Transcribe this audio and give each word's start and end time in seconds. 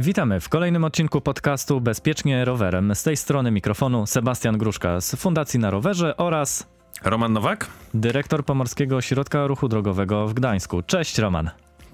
Witamy 0.00 0.40
w 0.40 0.48
kolejnym 0.48 0.84
odcinku 0.84 1.20
podcastu 1.20 1.80
Bezpiecznie 1.80 2.44
rowerem. 2.44 2.94
Z 2.94 3.02
tej 3.02 3.16
strony 3.16 3.50
mikrofonu 3.50 4.06
Sebastian 4.06 4.58
Gruszka 4.58 5.00
z 5.00 5.14
Fundacji 5.14 5.60
na 5.60 5.70
Rowerze 5.70 6.16
oraz 6.16 6.66
Roman 7.04 7.32
Nowak. 7.32 7.66
dyrektor 7.94 8.44
Pomorskiego 8.44 8.96
Ośrodka 8.96 9.46
Ruchu 9.46 9.68
Drogowego 9.68 10.28
w 10.28 10.34
Gdańsku. 10.34 10.82
Cześć 10.82 11.18
Roman. 11.18 11.50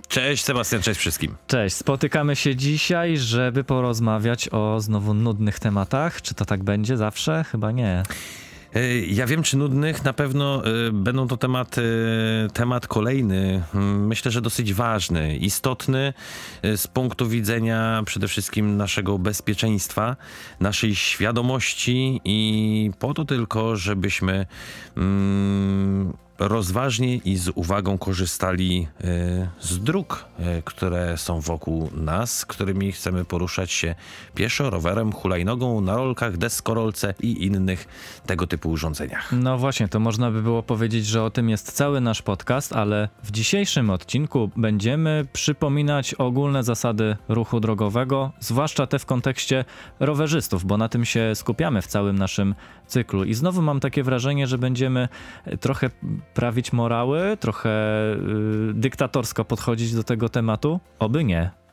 Cześć 0.08 0.44
Sebastian, 0.44 0.82
cześć 0.82 1.00
wszystkim. 1.00 1.34
Cześć, 1.46 1.76
spotykamy 1.76 2.36
się 2.36 2.56
dzisiaj, 2.56 3.16
żeby 3.16 3.64
porozmawiać 3.64 4.48
o 4.52 4.80
znowu 4.80 5.14
nudnych 5.14 5.58
tematach. 5.58 6.22
Czy 6.22 6.34
to 6.34 6.44
tak 6.44 6.62
będzie 6.62 6.96
zawsze? 6.96 7.44
Chyba 7.50 7.72
nie. 7.72 8.02
E, 8.74 8.98
Ja 8.98 9.26
wiem, 9.26 9.42
czy 9.42 9.56
nudnych, 9.56 10.04
na 10.04 10.12
pewno 10.12 10.62
e, 10.66 10.92
będą 10.92 11.28
to 11.28 11.36
tematy, 11.36 11.82
temat 12.52 12.86
kolejny, 12.86 13.62
myślę, 13.98 14.30
że 14.30 14.40
dosyć 14.40 14.72
ważny, 14.72 15.36
istotny 15.36 16.12
e, 16.62 16.76
z 16.76 16.86
punktu 16.86 17.28
widzenia 17.28 18.02
przede 18.06 18.28
wszystkim 18.28 18.76
naszego 18.76 19.18
bezpieczeństwa, 19.18 20.16
naszej 20.60 20.94
świadomości 20.94 22.20
i 22.24 22.90
po 22.98 23.14
to 23.14 23.24
tylko, 23.24 23.76
żebyśmy 23.76 24.46
mm, 24.96 26.12
rozważnie 26.38 27.16
i 27.16 27.36
z 27.36 27.50
uwagą 27.54 27.98
korzystali 27.98 28.88
e, 29.00 29.48
z 29.60 29.78
dróg, 29.78 30.24
e, 30.38 30.62
które 30.62 31.18
są 31.18 31.40
wokół 31.40 31.90
nas, 31.92 32.46
którymi 32.46 32.92
chcemy 32.92 33.24
poruszać 33.24 33.72
się 33.72 33.94
pieszo, 34.34 34.70
rowerem, 34.70 35.12
hulajnogą, 35.12 35.80
na 35.80 35.96
rolkach, 35.96 36.36
deskorolce 36.36 37.14
i 37.20 37.46
innych 37.46 37.88
tego 38.26 38.46
typu 38.46 38.70
urządzeniach. 38.70 39.32
No 39.32 39.58
właśnie, 39.58 39.88
to 39.88 40.00
można 40.00 40.30
by 40.30 40.42
było 40.42 40.62
powiedzieć, 40.62 41.06
że 41.06 41.22
o 41.22 41.30
tym 41.30 41.48
jest 41.48 41.72
cały 41.72 42.00
nasz 42.00 42.22
podcast, 42.22 42.72
ale 42.72 43.08
w 43.22 43.30
dzisiejszym 43.30 43.90
odcinku 43.90 44.50
będziemy 44.56 45.26
przypominać 45.32 46.14
ogólne 46.14 46.62
zasady 46.62 47.16
ruchu 47.28 47.60
drogowego, 47.60 48.32
zwłaszcza 48.40 48.86
te 48.86 48.98
w 48.98 49.06
kontekście 49.06 49.64
rowerzystów, 50.00 50.64
bo 50.64 50.76
na 50.76 50.88
tym 50.88 51.04
się 51.04 51.34
skupiamy 51.34 51.82
w 51.82 51.86
całym 51.86 52.18
naszym 52.18 52.54
cyklu. 52.86 53.24
I 53.24 53.34
znowu 53.34 53.62
mam 53.62 53.80
takie 53.80 54.02
wrażenie, 54.02 54.46
że 54.46 54.58
będziemy 54.58 55.08
trochę 55.60 55.90
prawić 56.34 56.72
morały, 56.72 57.36
trochę 57.40 57.70
y, 58.70 58.74
dyktatorsko 58.74 59.44
podchodzić 59.44 59.94
do 59.94 60.04
tego 60.04 60.28
tematu. 60.28 60.80
Oby 60.98 61.24
nie. 61.24 61.63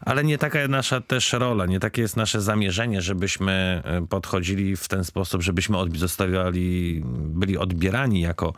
Ale 0.00 0.24
nie 0.24 0.38
taka 0.38 0.68
nasza 0.68 1.00
też 1.00 1.32
rola, 1.32 1.66
nie 1.66 1.80
takie 1.80 2.02
jest 2.02 2.16
nasze 2.16 2.40
zamierzenie, 2.40 3.02
żebyśmy 3.02 3.82
e, 3.84 4.06
podchodzili 4.06 4.76
w 4.76 4.88
ten 4.88 5.04
sposób, 5.04 5.42
żebyśmy 5.42 5.76
zostawiali, 5.94 7.02
byli 7.16 7.58
odbierani 7.58 8.20
jako 8.20 8.52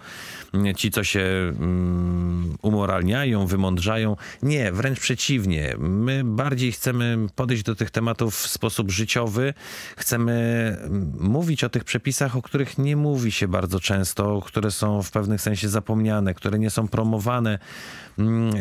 mm, 0.54 0.74
ci, 0.74 0.90
co 0.90 1.04
się 1.04 1.20
mm, 1.20 2.56
umoralniają, 2.62 3.46
wymądrzają. 3.46 4.16
Nie, 4.42 4.72
wręcz 4.72 5.00
przeciwnie. 5.00 5.74
My 5.78 6.24
bardziej 6.24 6.72
chcemy 6.72 7.26
podejść 7.34 7.62
do 7.62 7.74
tych 7.74 7.90
tematów 7.90 8.36
w 8.36 8.48
sposób 8.48 8.90
życiowy. 8.90 9.54
Chcemy 9.96 10.32
mm, 10.80 11.12
mówić 11.20 11.64
o 11.64 11.68
tych 11.68 11.84
przepisach, 11.84 12.36
o 12.36 12.42
których 12.42 12.78
nie 12.78 12.96
mówi 12.96 13.32
się 13.32 13.48
bardzo 13.48 13.80
często, 13.80 14.42
które 14.46 14.70
są 14.70 15.02
w 15.02 15.10
pewnym 15.10 15.38
sensie 15.38 15.68
zapomniane, 15.68 16.34
które 16.34 16.58
nie 16.58 16.70
są 16.70 16.88
promowane 16.88 17.58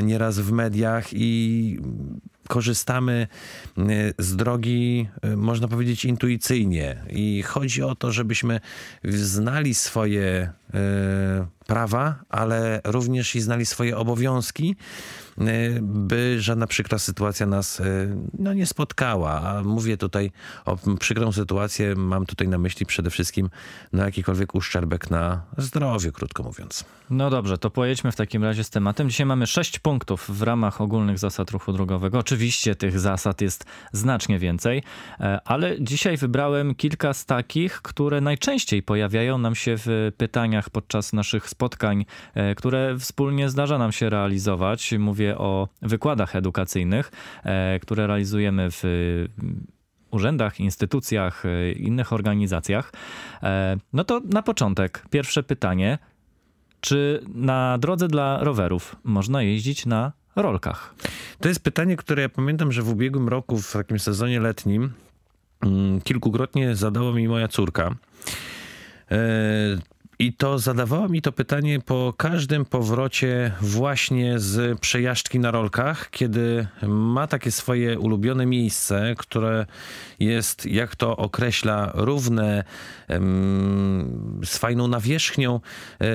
nieraz 0.04 0.40
w 0.40 0.52
mediach 0.52 1.08
i 1.12 1.80
korzystamy 2.48 3.28
y, 3.78 4.14
z 4.18 4.36
drogi, 4.36 5.08
y, 5.26 5.38
można 5.38 5.68
powiedzieć, 5.68 6.06
intuicyjnie. 6.06 7.04
I 7.10 7.44
chodzi 7.44 7.84
o 7.84 7.96
to, 7.96 8.12
żebyśmy 8.12 8.60
znali 9.04 9.74
swoje 9.74 10.50
y, 10.70 10.78
prawa, 11.68 12.16
ale 12.30 12.82
również 12.84 13.36
i 13.36 13.42
znali 13.42 13.66
swoje 13.66 13.98
obowiązki, 13.98 14.76
by 15.82 16.42
żadna 16.42 16.68
przykra 16.68 17.00
sytuacja 17.00 17.46
nas 17.46 17.80
y, 17.80 18.18
no, 18.40 18.54
nie 18.54 18.66
spotkała. 18.66 19.42
A 19.42 19.64
mówię 19.64 19.98
tutaj 19.98 20.32
o 20.66 20.78
przykrą 21.00 21.32
sytuację, 21.32 21.96
mam 21.96 22.26
tutaj 22.26 22.48
na 22.48 22.58
myśli 22.58 22.86
przede 22.86 23.10
wszystkim 23.10 23.50
no, 23.94 24.06
jakikolwiek 24.06 24.56
uszczerbek 24.56 25.10
na 25.10 25.42
zdrowiu, 25.58 26.12
krótko 26.12 26.44
mówiąc. 26.44 26.86
No 27.10 27.30
dobrze, 27.30 27.58
to 27.58 27.70
pojedźmy 27.70 28.12
w 28.12 28.16
takim 28.16 28.44
razie 28.44 28.64
z 28.64 28.70
tematem. 28.70 29.10
Dzisiaj 29.10 29.26
mamy 29.26 29.48
sześć 29.48 29.80
punktów 29.80 30.30
w 30.30 30.42
ramach 30.42 30.82
ogólnych 30.82 31.20
zasad 31.20 31.52
ruchu 31.52 31.74
drogowego. 31.74 32.20
Oczywiście 32.20 32.76
tych 32.76 33.00
zasad 33.00 33.42
jest 33.42 33.66
znacznie 33.92 34.40
więcej, 34.40 34.84
e, 35.20 35.40
ale 35.46 35.82
dzisiaj 35.82 36.18
wybrałem 36.18 36.76
kilka 36.76 37.14
z 37.14 37.26
takich, 37.26 37.82
które 37.82 38.22
najczęściej 38.22 38.84
pojawiają 38.84 39.38
nam 39.38 39.56
się 39.56 39.76
w 39.78 40.12
pytaniach 40.18 40.70
podczas 40.70 41.14
naszych 41.14 41.50
spotkań, 41.50 42.06
e, 42.34 42.56
które 42.56 42.98
wspólnie 43.00 43.50
zdarza 43.50 43.78
nam 43.78 43.92
się 43.92 44.10
realizować. 44.10 44.94
Mówię 45.00 45.21
o 45.30 45.68
wykładach 45.82 46.36
edukacyjnych, 46.36 47.12
e, 47.44 47.80
które 47.80 48.08
realizujemy 48.08 48.68
w 48.72 48.84
urzędach, 50.12 50.60
instytucjach, 50.60 51.46
e, 51.46 51.72
innych 51.72 52.14
organizacjach. 52.14 52.94
E, 53.44 53.78
No 53.94 54.04
to 54.04 54.22
na 54.26 54.42
początek 54.42 55.06
pierwsze 55.10 55.44
pytanie. 55.44 55.98
Czy 56.82 57.24
na 57.36 57.78
drodze 57.78 58.08
dla 58.08 58.44
rowerów 58.44 58.96
można 59.04 59.42
jeździć 59.42 59.86
na 59.86 60.12
rolkach? 60.36 60.96
To 61.40 61.48
jest 61.48 61.64
pytanie, 61.64 61.98
które 61.98 62.22
ja 62.22 62.30
pamiętam, 62.30 62.72
że 62.72 62.82
w 62.82 62.90
ubiegłym 62.90 63.30
roku, 63.30 63.58
w 63.58 63.74
takim 63.74 64.00
sezonie 64.00 64.40
letnim, 64.40 64.94
mm, 65.62 66.02
kilkukrotnie 66.02 66.76
zadała 66.76 67.14
mi 67.14 67.28
moja 67.28 67.48
córka. 67.48 67.96
I 70.22 70.34
to 70.34 70.60
zadawała 70.60 71.08
mi 71.08 71.22
to 71.22 71.32
pytanie 71.32 71.80
po 71.80 72.14
każdym 72.18 72.66
powrocie 72.66 73.52
właśnie 73.62 74.40
z 74.40 74.80
przejażdżki 74.80 75.40
na 75.40 75.52
rolkach, 75.52 76.10
kiedy 76.10 76.68
ma 76.88 77.28
takie 77.28 77.52
swoje 77.52 78.00
ulubione 78.00 78.46
miejsce, 78.46 79.16
które 79.18 79.66
jest, 80.20 80.66
jak 80.66 80.96
to 80.96 81.18
określa, 81.18 81.92
równe, 81.94 82.64
z 84.44 84.58
fajną 84.58 84.88
nawierzchnią, 84.88 85.60
e, 86.00 86.10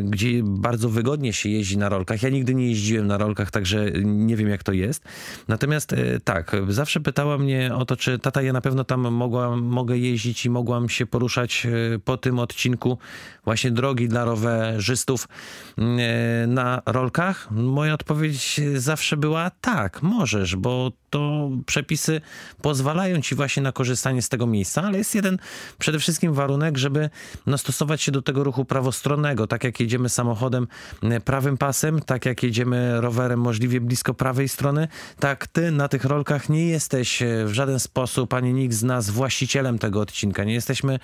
gdzie 0.00 0.28
bardzo 0.44 0.88
wygodnie 0.88 1.32
się 1.32 1.48
jeździ 1.48 1.78
na 1.78 1.88
rolkach. 1.88 2.22
Ja 2.22 2.28
nigdy 2.28 2.54
nie 2.54 2.68
jeździłem 2.68 3.06
na 3.06 3.18
rolkach, 3.18 3.50
także 3.50 3.90
nie 4.04 4.36
wiem 4.36 4.48
jak 4.48 4.62
to 4.62 4.72
jest. 4.72 5.04
Natomiast 5.48 5.92
e, 5.92 6.20
tak, 6.20 6.56
zawsze 6.68 7.00
pytała 7.00 7.38
mnie 7.38 7.74
o 7.74 7.84
to, 7.84 7.96
czy 7.96 8.18
tata, 8.18 8.42
ja 8.42 8.52
na 8.52 8.60
pewno 8.60 8.84
tam 8.84 9.00
mogłam, 9.00 9.62
mogę 9.62 9.98
jeździć 9.98 10.46
i 10.46 10.50
mogłam 10.50 10.88
się 10.88 11.06
poruszać 11.06 11.66
e, 11.66 11.98
po 11.98 12.16
tym 12.16 12.38
odcinku 12.38 12.98
właśnie 13.50 13.70
drogi 13.70 14.08
dla 14.08 14.24
rowerzystów 14.24 15.28
e, 15.78 16.46
na 16.46 16.82
rolkach. 16.86 17.50
Moja 17.50 17.94
odpowiedź 17.94 18.60
zawsze 18.74 19.16
była 19.16 19.50
tak, 19.60 20.02
możesz, 20.02 20.56
bo 20.56 20.92
to 21.10 21.50
przepisy 21.66 22.20
pozwalają 22.62 23.20
ci 23.20 23.34
właśnie 23.34 23.62
na 23.62 23.72
korzystanie 23.72 24.22
z 24.22 24.28
tego 24.28 24.46
miejsca, 24.46 24.82
ale 24.82 24.98
jest 24.98 25.14
jeden 25.14 25.38
przede 25.78 25.98
wszystkim 25.98 26.34
warunek, 26.34 26.78
żeby 26.78 27.10
stosować 27.56 28.02
się 28.02 28.12
do 28.12 28.22
tego 28.22 28.44
ruchu 28.44 28.64
prawostronnego, 28.64 29.46
tak 29.46 29.64
jak 29.64 29.80
jedziemy 29.80 30.08
samochodem 30.08 30.66
e, 31.02 31.20
prawym 31.20 31.58
pasem, 31.58 32.00
tak 32.00 32.26
jak 32.26 32.42
jedziemy 32.42 33.00
rowerem 33.00 33.40
możliwie 33.40 33.80
blisko 33.80 34.14
prawej 34.14 34.48
strony, 34.48 34.88
tak 35.20 35.46
ty 35.46 35.70
na 35.70 35.88
tych 35.88 36.04
rolkach 36.04 36.48
nie 36.48 36.68
jesteś 36.68 37.22
e, 37.22 37.44
w 37.44 37.52
żaden 37.52 37.80
sposób, 37.80 38.34
ani 38.34 38.52
nikt 38.52 38.74
z 38.74 38.82
nas 38.82 39.10
właścicielem 39.10 39.78
tego 39.78 40.00
odcinka. 40.00 40.44
Nie 40.44 40.54
jesteśmy 40.54 40.98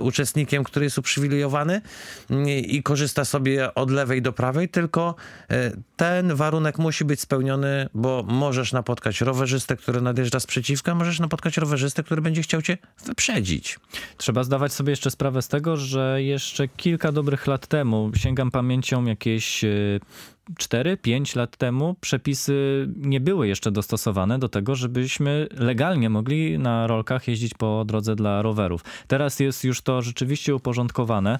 uczestnikiem, 0.00 0.64
który 0.64 0.86
jest 0.86 0.98
uprzywilejowany 0.98 1.57
i 2.66 2.82
korzysta 2.82 3.24
sobie 3.24 3.74
od 3.74 3.90
lewej 3.90 4.22
do 4.22 4.32
prawej, 4.32 4.68
tylko 4.68 5.14
e, 5.50 5.72
ten 5.96 6.34
warunek 6.34 6.78
musi 6.78 7.04
być 7.04 7.20
spełniony, 7.20 7.88
bo 7.94 8.24
możesz 8.26 8.72
napotkać 8.72 9.20
rowerzystę, 9.20 9.76
który 9.76 10.00
nadjeżdża 10.00 10.40
sprzeciwka, 10.40 10.94
możesz 10.94 11.20
napotkać 11.20 11.56
rowerzystę, 11.56 12.02
który 12.02 12.22
będzie 12.22 12.42
chciał 12.42 12.62
cię 12.62 12.78
wyprzedzić. 13.04 13.78
Trzeba 14.16 14.44
zdawać 14.44 14.72
sobie 14.72 14.90
jeszcze 14.90 15.10
sprawę 15.10 15.42
z 15.42 15.48
tego, 15.48 15.76
że 15.76 16.22
jeszcze 16.22 16.68
kilka 16.68 17.12
dobrych 17.12 17.46
lat 17.46 17.66
temu, 17.66 18.10
sięgam 18.16 18.50
pamięcią 18.50 19.04
jakieś 19.04 19.64
e, 19.64 19.68
4-5 20.54 21.36
lat 21.36 21.56
temu, 21.56 21.96
przepisy 22.00 22.88
nie 22.96 23.20
były 23.20 23.48
jeszcze 23.48 23.70
dostosowane 23.70 24.38
do 24.38 24.48
tego, 24.48 24.74
żebyśmy 24.74 25.46
legalnie 25.58 26.10
mogli 26.10 26.58
na 26.58 26.86
rolkach 26.86 27.28
jeździć 27.28 27.54
po 27.54 27.84
drodze 27.84 28.16
dla 28.16 28.42
rowerów. 28.42 28.84
Teraz 29.06 29.40
jest 29.40 29.64
już 29.64 29.80
to 29.82 30.02
rzeczywiście 30.02 30.54
uporządkowane. 30.54 31.38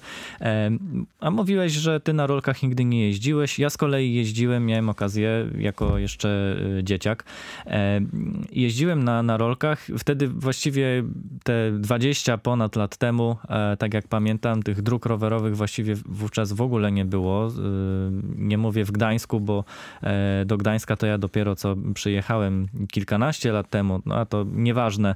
A 1.19 1.31
mówiłeś, 1.31 1.71
że 1.73 1.99
ty 1.99 2.13
na 2.13 2.27
rolkach 2.27 2.63
nigdy 2.63 2.85
nie 2.85 3.07
jeździłeś. 3.07 3.59
Ja 3.59 3.69
z 3.69 3.77
kolei 3.77 4.13
jeździłem, 4.13 4.65
miałem 4.65 4.89
okazję 4.89 5.49
jako 5.57 5.97
jeszcze 5.97 6.55
e, 6.79 6.83
dzieciak. 6.83 7.23
Jeździłem 8.51 9.03
na, 9.03 9.23
na 9.23 9.37
rolkach. 9.37 9.87
Wtedy 9.97 10.27
właściwie 10.27 11.03
te 11.43 11.71
20 11.71 12.37
ponad 12.37 12.75
lat 12.75 12.97
temu, 12.97 13.37
e, 13.49 13.77
tak 13.77 13.93
jak 13.93 14.07
pamiętam, 14.07 14.63
tych 14.63 14.81
dróg 14.81 15.05
rowerowych 15.05 15.57
właściwie 15.57 15.95
wówczas 15.95 16.53
w 16.53 16.61
ogóle 16.61 16.91
nie 16.91 17.05
było. 17.05 17.47
E, 17.47 17.51
Nie 18.35 18.57
mówię 18.57 18.85
w 18.85 18.91
Gdańsku, 18.99 19.39
bo 19.39 19.63
e, 20.03 20.45
do 20.45 20.57
Gdańska 20.57 20.95
to 20.95 21.05
ja 21.05 21.17
dopiero 21.17 21.55
co 21.55 21.75
przyjechałem 21.93 22.67
kilkanaście 22.91 23.51
lat 23.51 23.69
temu, 23.69 24.01
no 24.05 24.15
a 24.15 24.25
to 24.25 24.45
nieważne. 24.51 25.09
E, 25.09 25.15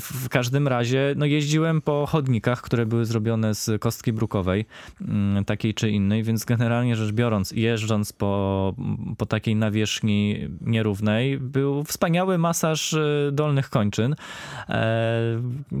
w 0.00 0.28
każdym 0.28 0.68
razie 0.68 1.14
no 1.16 1.26
jeździłem 1.26 1.82
po 1.82 2.06
chodnikach, 2.06 2.62
które 2.62 2.86
były 2.86 3.04
zrobione 3.04 3.54
z 3.54 3.80
kostki 3.80 4.12
brukowej, 4.12 4.64
mm, 5.00 5.44
takiej 5.44 5.74
czy 5.74 5.90
innej, 5.90 6.22
więc 6.22 6.44
generalnie 6.44 6.96
rzecz 6.96 7.12
biorąc, 7.12 7.52
jeżdżąc 7.52 8.12
po, 8.12 8.74
po 9.18 9.26
takiej 9.26 9.56
nawierzchni 9.56 10.48
nierównej, 10.60 11.38
był 11.38 11.84
wspaniały 11.84 12.38
masaż 12.38 12.94
e, 12.94 13.30
dolnych 13.32 13.70
kończyn, 13.70 14.16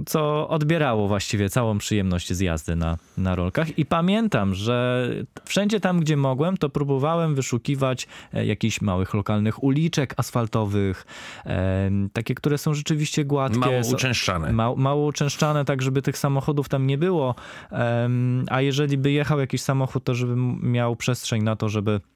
co 0.06 0.48
odbierało 0.48 1.08
właściwie 1.08 1.48
całą 1.48 1.78
przyjemność 1.78 2.32
z 2.32 2.40
jazdy 2.40 2.76
na, 2.76 2.96
na 3.18 3.34
rolkach. 3.34 3.78
I 3.78 3.86
pamiętam, 3.86 4.54
że 4.54 5.08
wszędzie 5.44 5.80
tam, 5.80 6.00
gdzie 6.00 6.16
mogłem, 6.16 6.56
to 6.56 6.68
próbowałem 6.68 7.05
wyszukiwać 7.34 8.06
e, 8.32 8.46
jakichś 8.46 8.80
małych 8.80 9.14
lokalnych 9.14 9.62
uliczek 9.62 10.14
asfaltowych, 10.16 11.06
takie, 12.12 12.34
które 12.34 12.58
są 12.58 12.74
rzeczywiście 12.74 13.24
gładkie. 13.24 13.58
Mało 13.58 13.80
uczęszczane. 13.92 14.52
Ma, 14.52 14.74
mało 14.74 15.06
uczęszczane, 15.06 15.64
tak 15.64 15.82
żeby 15.82 16.02
tych 16.02 16.18
samochodów 16.18 16.68
tam 16.68 16.86
nie 16.86 16.98
było. 16.98 17.34
A 18.50 18.60
jeżeli 18.60 18.98
by 18.98 19.10
jechał 19.12 19.40
jakiś 19.40 19.62
samochód, 19.62 20.04
to 20.04 20.14
żeby 20.14 20.36
miał 20.62 20.96
przestrzeń 20.96 21.42
na 21.42 21.56
to, 21.56 21.68
żeby 21.68 22.00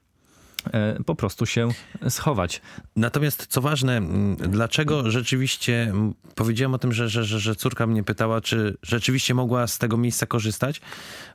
po 1.05 1.15
prostu 1.15 1.45
się 1.45 1.69
schować. 2.09 2.61
Natomiast 2.95 3.47
co 3.47 3.61
ważne, 3.61 4.01
dlaczego 4.37 5.11
rzeczywiście 5.11 5.93
powiedziałem 6.35 6.73
o 6.73 6.77
tym, 6.77 6.93
że, 6.93 7.09
że, 7.09 7.25
że 7.25 7.55
córka 7.55 7.87
mnie 7.87 8.03
pytała, 8.03 8.41
czy 8.41 8.77
rzeczywiście 8.83 9.33
mogła 9.33 9.67
z 9.67 9.77
tego 9.77 9.97
miejsca 9.97 10.25
korzystać, 10.25 10.81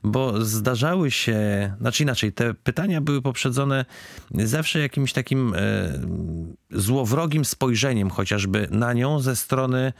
bo 0.03 0.45
zdarzały 0.45 1.11
się, 1.11 1.37
znaczy 1.81 2.03
inaczej, 2.03 2.33
te 2.33 2.53
pytania 2.53 3.01
były 3.01 3.21
poprzedzone 3.21 3.85
zawsze 4.31 4.79
jakimś 4.79 5.13
takim 5.13 5.53
e, 5.53 5.59
złowrogim 6.71 7.45
spojrzeniem 7.45 8.09
chociażby 8.09 8.67
na 8.71 8.93
nią 8.93 9.19
ze 9.19 9.35
strony 9.35 9.77
E, 9.87 9.93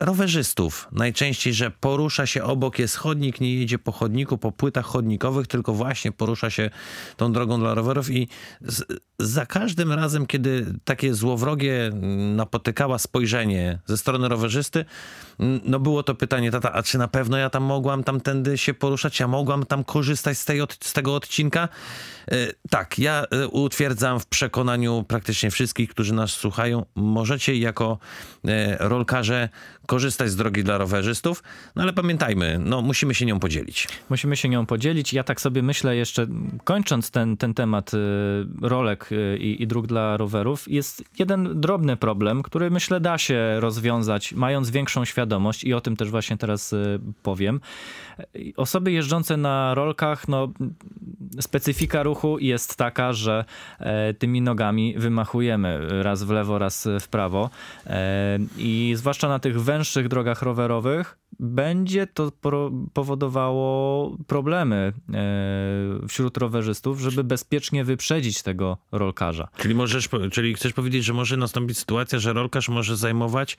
rowerzystów. 0.00 0.88
Najczęściej, 0.92 1.54
że 1.54 1.70
porusza 1.70 2.26
się 2.26 2.42
obok, 2.42 2.78
jest 2.78 2.96
chodnik, 2.96 3.40
nie 3.40 3.54
jedzie 3.54 3.78
po 3.78 3.92
chodniku, 3.92 4.38
po 4.38 4.52
płytach 4.52 4.86
chodnikowych, 4.86 5.46
tylko 5.46 5.74
właśnie 5.74 6.12
porusza 6.12 6.50
się 6.50 6.70
tą 7.16 7.32
drogą 7.32 7.58
dla 7.58 7.74
rowerów 7.74 8.10
i 8.10 8.28
z, 8.60 8.82
za 9.18 9.46
każdym 9.46 9.92
razem, 9.92 10.26
kiedy 10.26 10.66
takie 10.84 11.14
złowrogie 11.14 11.90
napotykała 12.36 12.98
spojrzenie 12.98 13.78
ze 13.86 13.96
strony 13.96 14.28
rowerzysty, 14.28 14.84
no 15.38 15.80
było 15.80 16.02
to 16.02 16.14
pytanie, 16.14 16.50
tata, 16.50 16.72
a 16.72 16.82
czy 16.82 16.98
na 16.98 17.08
pewno 17.08 17.36
ja 17.36 17.50
tam 17.50 17.62
mogłam 17.62 18.04
tamtędy 18.04 18.58
się 18.58 18.74
poruszać, 18.74 19.20
ja 19.20 19.28
mogłam 19.28 19.66
tam 19.66 19.84
korzystać 19.84 20.38
z, 20.38 20.44
tej, 20.44 20.60
z 20.80 20.92
tego 20.92 21.14
odcinka? 21.14 21.68
E, 22.30 22.36
tak, 22.70 22.98
ja 22.98 23.24
e, 23.30 23.48
utwierdzam 23.48 24.20
w 24.20 24.26
przekonaniu 24.26 25.04
praktycznie 25.08 25.50
wszystkich, 25.50 25.90
którzy 25.90 26.14
nas 26.14 26.30
słuchają, 26.30 26.86
możecie 26.94 27.56
jako 27.56 27.98
rolkarze 28.78 29.48
korzystać 29.86 30.30
z 30.30 30.36
drogi 30.36 30.64
dla 30.64 30.78
rowerzystów, 30.78 31.42
no 31.76 31.82
ale 31.82 31.92
pamiętajmy, 31.92 32.58
no 32.64 32.82
musimy 32.82 33.14
się 33.14 33.26
nią 33.26 33.40
podzielić. 33.40 33.88
Musimy 34.10 34.36
się 34.36 34.48
nią 34.48 34.66
podzielić. 34.66 35.12
Ja 35.12 35.24
tak 35.24 35.40
sobie 35.40 35.62
myślę 35.62 35.96
jeszcze, 35.96 36.26
kończąc 36.64 37.10
ten, 37.10 37.36
ten 37.36 37.54
temat 37.54 37.90
rolek 38.62 39.10
i, 39.38 39.62
i 39.62 39.66
dróg 39.66 39.86
dla 39.86 40.16
rowerów, 40.16 40.70
jest 40.70 41.04
jeden 41.18 41.60
drobny 41.60 41.96
problem, 41.96 42.42
który 42.42 42.70
myślę 42.70 43.00
da 43.00 43.18
się 43.18 43.60
rozwiązać, 43.60 44.32
mając 44.32 44.70
większą 44.70 45.04
świadomość 45.04 45.23
i 45.64 45.74
o 45.74 45.80
tym 45.80 45.96
też 45.96 46.10
właśnie 46.10 46.36
teraz 46.36 46.72
y, 46.72 47.00
powiem. 47.22 47.60
Osoby 48.56 48.92
jeżdżące 48.92 49.36
na 49.36 49.74
rolkach, 49.74 50.28
no 50.28 50.52
specyfika 51.40 52.02
ruchu 52.02 52.38
jest 52.38 52.76
taka, 52.76 53.12
że 53.12 53.44
e, 53.78 54.14
tymi 54.14 54.42
nogami 54.42 54.94
wymachujemy 54.98 56.02
raz 56.02 56.22
w 56.22 56.30
lewo, 56.30 56.58
raz 56.58 56.88
w 57.00 57.08
prawo 57.08 57.50
e, 57.86 58.38
i 58.58 58.92
zwłaszcza 58.96 59.28
na 59.28 59.38
tych 59.38 59.62
węższych 59.62 60.08
drogach 60.08 60.42
rowerowych 60.42 61.18
będzie 61.40 62.06
to 62.06 62.32
powodowało 62.92 64.16
problemy 64.26 64.92
e, 65.14 66.08
wśród 66.08 66.36
rowerzystów, 66.36 67.00
żeby 67.00 67.24
bezpiecznie 67.24 67.84
wyprzedzić 67.84 68.42
tego 68.42 68.78
rolkarza. 68.92 69.48
Czyli, 69.56 69.74
możesz, 69.74 70.08
czyli 70.32 70.54
chcesz 70.54 70.72
powiedzieć, 70.72 71.04
że 71.04 71.12
może 71.12 71.36
nastąpić 71.36 71.78
sytuacja, 71.78 72.18
że 72.18 72.32
rolkarz 72.32 72.68
może 72.68 72.96
zajmować 72.96 73.56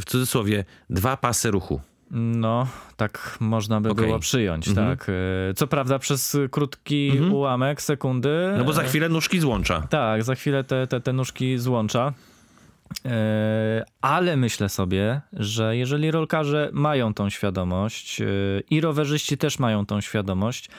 w 0.00 0.02
cudzysłowie 0.06 0.64
dwa 0.90 1.16
pasy 1.16 1.50
ruchu. 1.50 1.80
No, 2.10 2.66
tak 2.96 3.36
można 3.40 3.80
by 3.80 3.90
okay. 3.90 4.06
było 4.06 4.18
przyjąć, 4.18 4.68
mm 4.68 4.78
-hmm. 4.78 4.90
tak. 4.90 5.08
E, 5.50 5.54
co 5.54 5.66
prawda 5.66 5.98
przez 5.98 6.36
krótki 6.50 7.10
mm 7.10 7.30
-hmm. 7.30 7.34
ułamek 7.34 7.82
sekundy. 7.82 8.54
No 8.58 8.64
bo 8.64 8.72
za 8.72 8.82
chwilę 8.82 9.08
nóżki 9.08 9.40
złącza. 9.40 9.86
Tak, 9.90 10.22
za 10.22 10.34
chwilę 10.34 10.64
te, 10.64 10.86
te, 10.86 11.00
te 11.00 11.12
nóżki 11.12 11.58
złącza. 11.58 12.12
E, 13.04 13.84
ale 14.00 14.36
myślę 14.36 14.68
sobie, 14.68 15.20
że 15.32 15.76
jeżeli 15.76 16.10
rolkarze 16.10 16.70
mają 16.72 17.14
tą 17.14 17.30
świadomość 17.30 18.20
e, 18.20 18.26
i 18.70 18.80
rowerzyści 18.80 19.38
też 19.38 19.58
mają 19.58 19.86
tą 19.86 20.00
świadomość, 20.00 20.70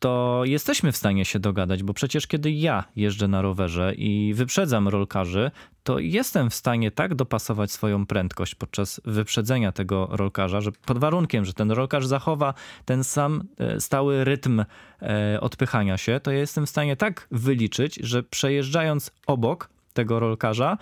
to 0.00 0.42
jesteśmy 0.44 0.92
w 0.92 0.96
stanie 0.96 1.24
się 1.24 1.38
dogadać, 1.38 1.82
bo 1.82 1.94
przecież 1.94 2.26
kiedy 2.26 2.50
ja 2.50 2.84
jeżdżę 2.96 3.28
na 3.28 3.42
rowerze 3.42 3.94
i 3.94 4.34
wyprzedzam 4.34 4.88
rolkarzy, 4.88 5.50
to 5.82 5.98
jestem 5.98 6.50
w 6.50 6.54
stanie 6.54 6.90
tak 6.90 7.14
dopasować 7.14 7.72
swoją 7.72 8.06
prędkość 8.06 8.54
podczas 8.54 9.00
wyprzedzenia 9.04 9.72
tego 9.72 10.08
rolkarza, 10.10 10.60
że 10.60 10.72
pod 10.72 10.98
warunkiem, 10.98 11.44
że 11.44 11.52
ten 11.52 11.70
rolkarz 11.70 12.06
zachowa 12.06 12.54
ten 12.84 13.04
sam 13.04 13.44
e, 13.58 13.80
stały 13.80 14.24
rytm 14.24 14.64
e, 15.02 15.40
odpychania 15.40 15.98
się, 15.98 16.20
to 16.20 16.30
ja 16.30 16.38
jestem 16.38 16.66
w 16.66 16.70
stanie 16.70 16.96
tak 16.96 17.26
wyliczyć, 17.30 17.94
że 17.94 18.22
przejeżdżając 18.22 19.10
obok 19.26 19.68
tego 19.92 20.20
rolkarza, 20.20 20.78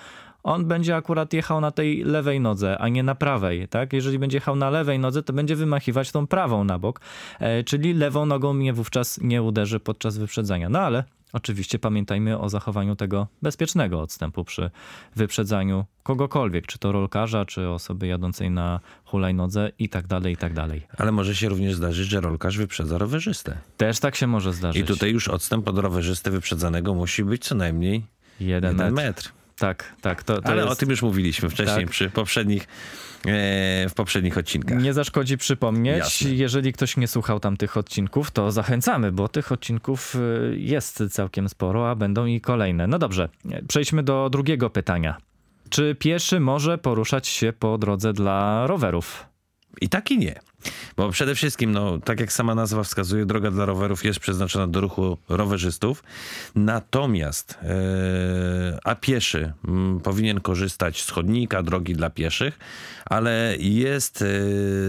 on 0.48 0.64
będzie 0.64 0.96
akurat 0.96 1.32
jechał 1.32 1.60
na 1.60 1.70
tej 1.70 2.04
lewej 2.04 2.40
nodze, 2.40 2.78
a 2.78 2.88
nie 2.88 3.02
na 3.02 3.14
prawej, 3.14 3.68
tak? 3.68 3.92
Jeżeli 3.92 4.18
będzie 4.18 4.36
jechał 4.36 4.56
na 4.56 4.70
lewej 4.70 4.98
nodze, 4.98 5.22
to 5.22 5.32
będzie 5.32 5.56
wymachiwać 5.56 6.12
tą 6.12 6.26
prawą 6.26 6.64
na 6.64 6.78
bok, 6.78 7.00
e, 7.40 7.64
czyli 7.64 7.94
lewą 7.94 8.26
nogą 8.26 8.52
mnie 8.52 8.72
wówczas 8.72 9.20
nie 9.22 9.42
uderzy 9.42 9.80
podczas 9.80 10.18
wyprzedzania. 10.18 10.68
No 10.68 10.80
ale 10.80 11.04
Oczywiście 11.32 11.78
pamiętajmy 11.78 12.38
o 12.38 12.48
zachowaniu 12.48 12.96
tego 12.96 13.26
bezpiecznego 13.42 14.00
odstępu 14.00 14.44
przy 14.44 14.70
wyprzedzaniu 15.16 15.84
kogokolwiek, 16.02 16.66
czy 16.66 16.78
to 16.78 16.92
rolkarza, 16.92 17.44
czy 17.44 17.68
osoby 17.68 18.06
jadącej 18.06 18.50
na 18.50 18.80
hulajnodze 19.04 19.72
i 19.78 19.88
tak 19.88 20.06
dalej, 20.06 20.34
i 20.34 20.36
tak 20.36 20.54
dalej. 20.54 20.86
Ale 20.98 21.12
może 21.12 21.34
się 21.34 21.48
również 21.48 21.74
zdarzyć, 21.74 22.08
że 22.08 22.20
rolkarz 22.20 22.58
wyprzedza 22.58 22.98
rowerzystę. 22.98 23.58
Też 23.76 24.00
tak 24.00 24.16
się 24.16 24.26
może 24.26 24.52
zdarzyć. 24.52 24.82
I 24.82 24.84
tutaj 24.84 25.10
już 25.10 25.28
odstęp 25.28 25.68
od 25.68 25.78
rowerzysty 25.78 26.30
wyprzedzanego 26.30 26.94
musi 26.94 27.24
być 27.24 27.44
co 27.44 27.54
najmniej 27.54 28.04
jeden, 28.40 28.72
jeden 28.72 28.94
metr. 28.94 29.06
metr. 29.06 29.38
Tak, 29.58 29.94
tak. 30.00 30.22
To, 30.22 30.43
to 30.43 30.49
Ale 30.49 30.62
jest... 30.62 30.72
o 30.72 30.76
tym 30.76 30.90
już 30.90 31.02
mówiliśmy 31.02 31.50
wcześniej 31.50 31.84
tak. 31.84 31.90
przy 31.90 32.10
poprzednich, 32.10 32.62
e, 32.62 33.88
w 33.88 33.93
poprzednich 33.94 34.38
odcinkach. 34.38 34.82
Nie 34.82 34.93
zaszkodzi 34.93 35.38
przypomnieć. 35.38 35.99
Jasne. 35.99 36.31
Jeżeli 36.31 36.72
ktoś 36.72 36.96
nie 36.96 37.08
słuchał 37.08 37.40
tamtych 37.40 37.76
odcinków, 37.76 38.31
to 38.31 38.50
zachęcamy, 38.50 39.12
bo 39.12 39.28
tych 39.28 39.52
odcinków 39.52 40.14
e, 40.16 40.56
jest 40.56 41.02
całkiem 41.10 41.49
sporo, 41.49 41.90
a 41.90 41.94
będą 41.94 42.26
i 42.26 42.40
kolejne. 42.40 42.87
No 42.87 42.99
dobrze, 42.99 43.28
przejdźmy 43.68 44.02
do 44.02 44.30
drugiego 44.30 44.71
pytania. 44.71 45.16
Czy 45.71 45.97
pieszy 45.99 46.40
może 46.40 46.78
poruszać 46.78 47.28
się 47.28 47.52
po 47.52 47.78
drodze 47.78 48.12
dla 48.12 48.66
rowerów? 48.66 49.26
I 49.80 49.88
tak 49.88 50.11
i 50.11 50.18
nie. 50.18 50.40
Bo 50.96 51.10
przede 51.10 51.34
wszystkim, 51.34 51.72
no, 51.72 51.98
tak 51.98 52.20
jak 52.20 52.32
sama 52.32 52.54
nazwa 52.54 52.82
wskazuje, 52.82 53.26
droga 53.26 53.50
dla 53.50 53.64
rowerów 53.64 54.04
jest 54.04 54.20
przeznaczona 54.20 54.66
do 54.66 54.80
ruchu 54.80 55.18
rowerzystów. 55.28 56.02
Natomiast, 56.54 57.58
yy, 57.62 57.68
a 58.84 58.94
pieszy 58.94 59.52
mm, 59.68 60.00
powinien 60.00 60.40
korzystać 60.40 61.02
z 61.02 61.10
chodnika, 61.10 61.62
drogi 61.62 61.94
dla 61.94 62.10
pieszych, 62.10 62.58
ale 63.04 63.56
jest 63.58 64.20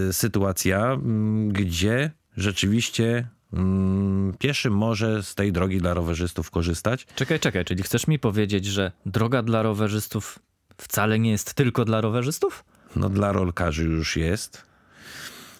yy, 0.06 0.12
sytuacja, 0.12 0.92
mm, 0.92 1.48
gdzie 1.48 2.10
rzeczywiście 2.36 3.28
mm, 3.52 4.34
pieszy 4.38 4.70
może 4.70 5.22
z 5.22 5.34
tej 5.34 5.52
drogi 5.52 5.78
dla 5.78 5.94
rowerzystów 5.94 6.50
korzystać. 6.50 7.06
Czekaj, 7.14 7.40
czekaj, 7.40 7.64
czyli 7.64 7.82
chcesz 7.82 8.06
mi 8.06 8.18
powiedzieć, 8.18 8.64
że 8.64 8.92
droga 9.06 9.42
dla 9.42 9.62
rowerzystów 9.62 10.38
wcale 10.76 11.18
nie 11.18 11.30
jest 11.30 11.54
tylko 11.54 11.84
dla 11.84 12.00
rowerzystów? 12.00 12.64
No 12.96 13.08
dla 13.08 13.32
rolkarzy 13.32 13.84
już 13.84 14.16
jest. 14.16 14.69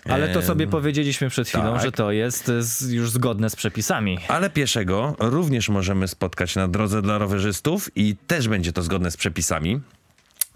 Ale 0.09 0.29
to 0.29 0.43
sobie 0.43 0.67
powiedzieliśmy 0.67 1.29
przed 1.29 1.49
chwilą, 1.49 1.73
tak. 1.73 1.83
że 1.83 1.93
to 1.93 2.13
jest 2.13 2.53
już 2.89 3.11
zgodne 3.11 3.51
z 3.51 3.57
przepisami. 3.57 4.19
Ale 4.29 4.51
pieszego 4.51 5.17
również 5.19 5.69
możemy 5.69 6.09
spotkać 6.09 6.57
na 6.57 6.69
drodze 6.69 7.03
dla 7.03 7.19
rowerzystów 7.19 7.91
i 7.97 8.17
też 8.27 8.49
będzie 8.49 8.73
to 8.73 8.83
zgodne 8.83 9.11
z 9.11 9.17
przepisami 9.17 9.81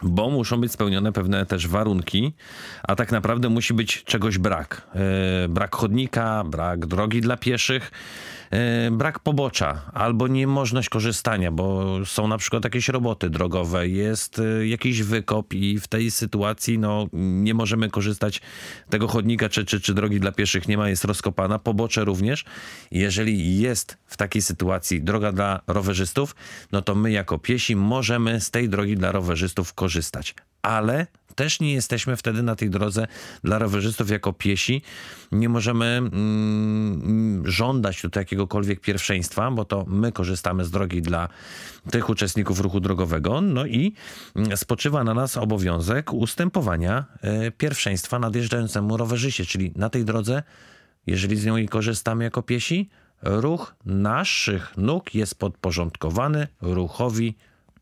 bo 0.03 0.31
muszą 0.31 0.61
być 0.61 0.73
spełnione 0.73 1.13
pewne 1.13 1.47
też 1.47 1.69
warunki, 1.69 2.33
a 2.83 2.97
tak 2.97 3.13
naprawdę 3.13 3.49
musi 3.49 3.75
być 3.75 4.05
czegoś 4.05 4.39
brak. 4.39 4.83
E, 4.95 5.49
brak 5.49 5.77
chodnika, 5.77 6.45
brak 6.45 6.87
drogi 6.87 7.21
dla 7.21 7.37
pieszych. 7.37 7.91
E, 8.55 8.91
brak 8.91 9.19
pobocza 9.19 9.83
albo 9.93 10.29
niemożność 10.29 10.89
korzystania, 10.89 11.51
bo 11.53 11.99
są 12.05 12.29
na 12.29 12.39
przykład 12.39 12.65
jakieś 12.65 12.89
roboty 12.89 13.31
drogowe, 13.31 13.89
jest 13.89 14.39
e, 14.39 14.67
jakiś 14.67 15.03
wykop 15.03 15.55
i 15.55 15.79
w 15.81 15.89
tej 15.89 16.11
sytuacji 16.11 16.79
no, 16.79 17.07
nie 17.13 17.55
możemy 17.55 17.91
korzystać 17.91 18.41
tego 18.91 19.09
chodnika 19.09 19.49
czy, 19.49 19.65
czy, 19.65 19.81
czy 19.81 19.95
drogi 19.95 20.21
dla 20.21 20.33
pieszych 20.33 20.69
nie 20.69 20.77
ma, 20.77 20.89
jest 20.89 21.05
rozkopana, 21.05 21.59
pobocze 21.59 22.05
również. 22.05 22.45
Jeżeli 22.91 23.61
jest 23.61 23.99
w 24.07 24.17
takiej 24.17 24.43
sytuacji 24.43 25.03
droga 25.03 25.33
dla 25.33 25.61
rowerzystów, 25.67 26.35
no 26.73 26.83
to 26.83 26.95
my 26.95 27.11
jako 27.11 27.39
piesi 27.39 27.77
możemy 27.77 28.41
z 28.41 28.51
tej 28.51 28.69
drogi 28.69 28.97
dla 28.97 29.13
rowerzystów 29.13 29.75
korzystać. 29.75 30.35
Ale 30.63 31.07
też 31.35 31.61
nie 31.61 31.73
jesteśmy 31.73 32.17
wtedy 32.17 32.43
na 32.43 32.57
tej 32.57 32.71
drodze 32.71 33.07
dla 33.45 33.59
rowerzystów 33.59 34.11
jako 34.11 34.33
piesi. 34.33 34.83
Nie 35.33 35.49
możemy 35.49 35.87
mm, 35.87 37.43
żądać 37.47 38.03
tutaj 38.03 38.21
jakiegokolwiek 38.21 38.81
pierwszeństwa, 38.81 39.51
bo 39.51 39.65
to 39.65 39.85
my 39.89 40.13
korzystamy 40.13 40.65
z 40.65 40.71
drogi 40.71 41.03
dla 41.03 41.29
tych 41.91 42.11
uczestników 42.11 42.61
ruchu 42.61 42.81
drogowego. 42.81 43.41
No 43.41 43.67
i 43.67 43.93
mm, 44.37 44.57
spoczywa 44.57 45.05
na 45.05 45.15
nas 45.15 45.37
obowiązek 45.37 46.13
ustępowania 46.13 47.05
e, 47.21 47.51
pierwszeństwa 47.51 48.19
nadjeżdżającemu 48.19 48.97
rowerzyście, 48.97 49.47
czyli 49.47 49.73
na 49.77 49.91
tej 49.91 50.05
drodze, 50.05 50.43
jeżeli 51.07 51.37
z 51.37 51.47
nią 51.47 51.55
korzystamy 51.71 52.25
jako 52.25 52.43
piesi, 52.43 52.91
ruch 53.23 53.75
naszych 53.85 54.77
nóg 54.77 55.15
jest 55.15 55.39
podporządkowany 55.39 56.49
ruchowi 56.61 57.35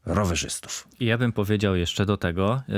rowerzystów. 0.07 0.89
I 1.01 1.05
ja 1.07 1.19
bym 1.19 1.33
powiedział 1.33 1.77
jeszcze 1.77 2.07
do 2.07 2.17
tego 2.17 2.63
yy, 2.69 2.75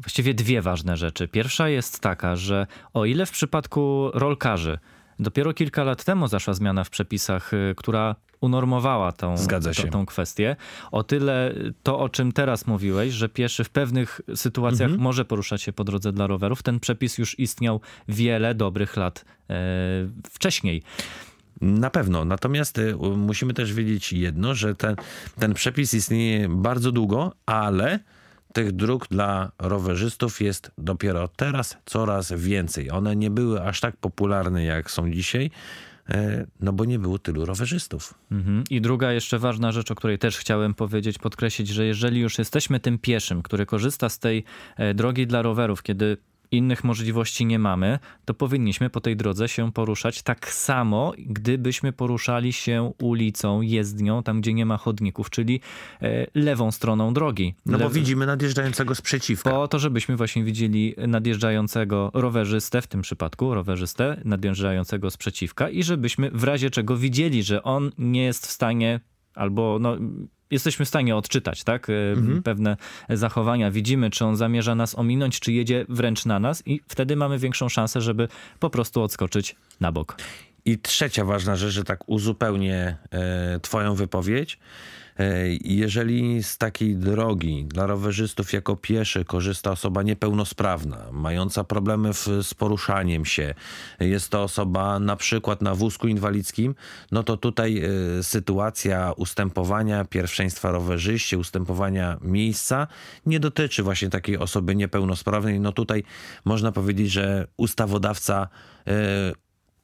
właściwie 0.00 0.34
dwie 0.34 0.62
ważne 0.62 0.96
rzeczy. 0.96 1.28
Pierwsza 1.28 1.68
jest 1.68 2.00
taka, 2.00 2.36
że 2.36 2.66
o 2.94 3.04
ile 3.04 3.26
w 3.26 3.30
przypadku 3.30 4.10
rolkarzy 4.14 4.78
dopiero 5.18 5.54
kilka 5.54 5.84
lat 5.84 6.04
temu 6.04 6.28
zaszła 6.28 6.54
zmiana 6.54 6.84
w 6.84 6.90
przepisach, 6.90 7.52
yy, 7.52 7.74
która 7.76 8.16
unormowała 8.40 9.12
tą, 9.12 9.34
tą, 9.84 9.90
tą, 9.90 10.06
kwestię. 10.06 10.56
O 10.92 11.02
tyle 11.02 11.54
to, 11.82 11.98
o 11.98 12.08
czym 12.08 12.32
teraz 12.32 12.66
mówiłeś, 12.66 13.12
że 13.12 13.28
pieszy 13.28 13.64
w 13.64 13.70
pewnych 13.70 14.20
sytuacjach 14.34 14.90
mhm. 14.90 15.02
może 15.02 15.24
poruszać 15.24 15.62
się 15.62 15.72
po 15.72 15.84
drodze 15.84 16.12
dla 16.12 16.26
rowerów, 16.26 16.62
ten 16.62 16.80
przepis 16.80 17.18
już 17.18 17.38
istniał 17.38 17.80
wiele 18.08 18.54
dobrych 18.54 18.96
lat 18.96 19.24
yy, 19.48 19.56
wcześniej. 20.30 20.82
Na 21.64 21.90
pewno. 21.90 22.24
Natomiast 22.24 22.78
y, 22.78 22.96
musimy 23.16 23.54
też 23.54 23.72
wiedzieć 23.72 24.12
jedno, 24.12 24.54
że 24.54 24.74
ten, 24.74 24.96
ten 25.38 25.54
przepis 25.54 25.94
istnieje 25.94 26.48
bardzo 26.48 26.92
długo, 26.92 27.32
ale 27.46 27.98
tych 28.52 28.72
dróg 28.72 29.08
dla 29.08 29.52
rowerzystów 29.58 30.40
jest 30.40 30.70
dopiero 30.78 31.28
teraz 31.28 31.76
coraz 31.86 32.32
więcej. 32.32 32.90
One 32.90 33.16
nie 33.16 33.30
były 33.30 33.62
aż 33.62 33.80
tak 33.80 33.96
popularne, 33.96 34.64
jak 34.64 34.90
są 34.90 35.10
dzisiaj. 35.10 35.50
E, 36.10 36.46
no 36.60 36.72
bo 36.72 36.84
nie 36.84 36.98
było 36.98 37.18
tylu 37.18 37.44
rowerzystów. 37.46 38.14
Mhm. 38.32 38.64
I 38.70 38.80
druga 38.80 39.12
jeszcze 39.12 39.38
ważna 39.38 39.72
rzecz, 39.72 39.90
o 39.90 39.94
której 39.94 40.18
też 40.18 40.38
chciałem 40.38 40.74
powiedzieć, 40.74 41.18
podkreślić, 41.18 41.68
że 41.68 41.86
jeżeli 41.86 42.20
już 42.20 42.38
jesteśmy 42.38 42.80
tym 42.80 42.98
pieszym, 42.98 43.42
który 43.42 43.66
korzysta 43.66 44.08
z 44.08 44.18
tej 44.18 44.44
e, 44.76 44.94
drogi 44.94 45.26
dla 45.26 45.42
rowerów, 45.42 45.82
kiedy 45.82 46.16
innych 46.50 46.84
możliwości 46.84 47.46
nie 47.46 47.58
mamy, 47.58 47.98
to 48.24 48.34
powinniśmy 48.34 48.90
po 48.90 49.00
tej 49.00 49.16
drodze 49.16 49.48
się 49.48 49.72
poruszać 49.72 50.22
tak 50.22 50.52
samo, 50.52 51.12
gdybyśmy 51.18 51.92
poruszali 51.92 52.52
się 52.52 52.92
ulicą, 53.02 53.60
jezdnią, 53.60 54.22
tam 54.22 54.40
gdzie 54.40 54.54
nie 54.54 54.66
ma 54.66 54.76
chodników, 54.76 55.30
czyli 55.30 55.60
e, 56.02 56.26
lewą 56.34 56.72
stroną 56.72 57.14
drogi. 57.14 57.54
No 57.66 57.78
bo 57.78 57.90
widzimy 57.90 58.26
nadjeżdżającego 58.26 58.94
sprzeciwka. 58.94 59.50
Po 59.50 59.68
to, 59.68 59.78
żebyśmy 59.78 60.16
właśnie 60.16 60.44
widzieli 60.44 60.94
nadjeżdżającego 61.08 62.10
rowerzystę, 62.14 62.82
w 62.82 62.86
tym 62.86 63.02
przypadku 63.02 63.54
rowerzystę, 63.54 64.20
nadjeżdżającego 64.24 65.10
sprzeciwka 65.10 65.70
i 65.70 65.82
żebyśmy 65.82 66.30
w 66.30 66.44
razie 66.44 66.70
czego 66.70 66.96
widzieli, 66.96 67.42
że 67.42 67.62
on 67.62 67.90
nie 67.98 68.24
jest 68.24 68.46
w 68.46 68.50
stanie 68.50 69.00
albo 69.34 69.78
no, 69.80 69.96
jesteśmy 70.50 70.84
w 70.84 70.88
stanie 70.88 71.16
odczytać 71.16 71.64
tak? 71.64 71.90
E, 71.90 72.12
mhm. 72.12 72.42
pewne 72.42 72.76
zachowania. 73.08 73.70
Widzimy, 73.70 74.10
czy 74.10 74.24
on 74.24 74.36
zamierza 74.36 74.74
nas 74.74 74.98
ominąć, 74.98 75.40
czy 75.40 75.52
jedzie 75.52 75.86
wręcz 75.88 76.26
na 76.26 76.38
nas 76.38 76.62
i 76.66 76.80
wtedy 76.88 77.16
mamy 77.16 77.38
większą 77.38 77.68
szansę, 77.68 78.00
żeby 78.00 78.28
po 78.60 78.70
prostu 78.70 79.02
odskoczyć 79.02 79.56
na 79.80 79.92
bok. 79.92 80.16
I 80.64 80.78
trzecia 80.78 81.24
ważna 81.24 81.56
rzecz, 81.56 81.72
że 81.72 81.84
tak 81.84 82.08
uzupełnię 82.08 82.96
e, 83.10 83.60
twoją 83.60 83.94
wypowiedź. 83.94 84.58
E, 85.18 85.48
jeżeli 85.64 86.42
z 86.42 86.58
takiej 86.58 86.96
drogi 86.96 87.64
dla 87.64 87.86
rowerzystów 87.86 88.52
jako 88.52 88.76
pieszy 88.76 89.24
korzysta 89.24 89.70
osoba 89.70 90.02
niepełnosprawna, 90.02 90.98
mająca 91.12 91.64
problemy 91.64 92.12
w, 92.12 92.28
z 92.42 92.54
poruszaniem 92.54 93.24
się, 93.24 93.54
jest 94.00 94.30
to 94.30 94.42
osoba 94.42 94.98
na 94.98 95.16
przykład 95.16 95.62
na 95.62 95.74
wózku 95.74 96.08
inwalidzkim, 96.08 96.74
no 97.12 97.22
to 97.22 97.36
tutaj 97.36 97.82
y, 98.18 98.22
sytuacja 98.22 99.12
ustępowania 99.16 100.04
pierwszeństwa 100.04 100.70
rowerzyście, 100.70 101.38
ustępowania 101.38 102.18
miejsca 102.20 102.86
nie 103.26 103.40
dotyczy 103.40 103.82
właśnie 103.82 104.10
takiej 104.10 104.38
osoby 104.38 104.76
niepełnosprawnej. 104.76 105.60
No 105.60 105.72
tutaj 105.72 106.04
można 106.44 106.72
powiedzieć, 106.72 107.10
że 107.10 107.46
ustawodawca 107.56 108.48
y, 108.88 108.92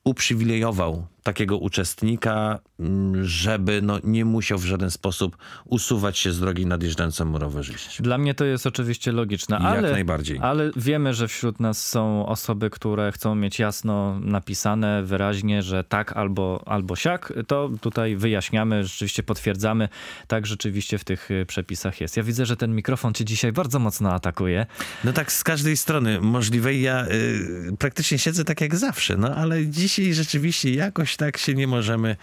uprzywilejował 0.05 1.07
takiego 1.23 1.59
uczestnika, 1.59 2.59
mm, 2.81 3.25
żeby 3.25 3.83
no, 3.83 3.99
nie 4.05 4.25
musiał 4.25 4.59
w 4.59 4.65
żaden 4.65 4.91
sposób 4.91 5.37
usuwać 5.65 6.19
się 6.19 6.33
z 6.33 6.41
drogi 6.41 6.67
nadjeżdżającemu 6.67 7.39
rowerzyście. 7.39 8.03
Dla 8.03 8.19
mnie 8.19 8.35
to 8.35 8.45
jest 8.45 8.67
oczywiście 8.67 9.13
logiczne, 9.13 9.59
ale, 9.59 9.83
Jak 9.83 9.93
najbardziej. 9.93 10.39
ale 10.43 10.71
wiemy, 10.77 11.15
że 11.15 11.29
wśród 11.29 11.61
nas 11.61 11.87
są 11.87 12.27
osoby, 12.27 12.71
które 12.71 13.13
chcą 13.13 13.35
mieć 13.35 13.59
jasno 13.59 14.21
napisane 14.21 15.03
wyraźnie, 15.03 15.63
że 15.63 15.85
tak 15.85 16.13
albo, 16.13 16.63
albo 16.67 16.97
siak. 16.97 17.33
To 17.47 17.71
tutaj 17.81 18.17
wyjaśniamy, 18.17 18.85
rzeczywiście 18.85 19.23
potwierdzamy. 19.23 19.89
Tak 20.27 20.47
rzeczywiście 20.47 20.99
w 20.99 21.05
tych 21.05 21.31
y, 21.31 21.47
przepisach 21.47 22.01
jest. 22.01 22.17
Ja 22.17 22.23
widzę, 22.23 22.47
że 22.47 22.57
ten 22.57 22.75
mikrofon 22.75 23.15
cię 23.15 23.25
dzisiaj 23.25 23.53
bardzo 23.53 23.79
mocno 23.79 24.13
atakuje. 24.13 24.67
No 25.05 25.13
tak 25.13 25.33
z 25.33 25.45
każdej 25.45 25.77
strony 25.77 26.21
możliwej. 26.21 26.83
Ja 26.83 27.07
y, 27.07 27.77
praktycznie 27.79 28.19
siedzę 28.19 28.45
tak 28.45 28.61
jak 28.61 28.77
zawsze, 28.77 29.17
no 29.17 29.35
ale 29.35 29.67
dzisiaj 29.67 30.15
rzeczywiście 30.15 30.75
jakoś 30.75 31.10
tak 31.17 31.39
się 31.39 31.55
nie 31.55 31.67
możemy 31.67 32.17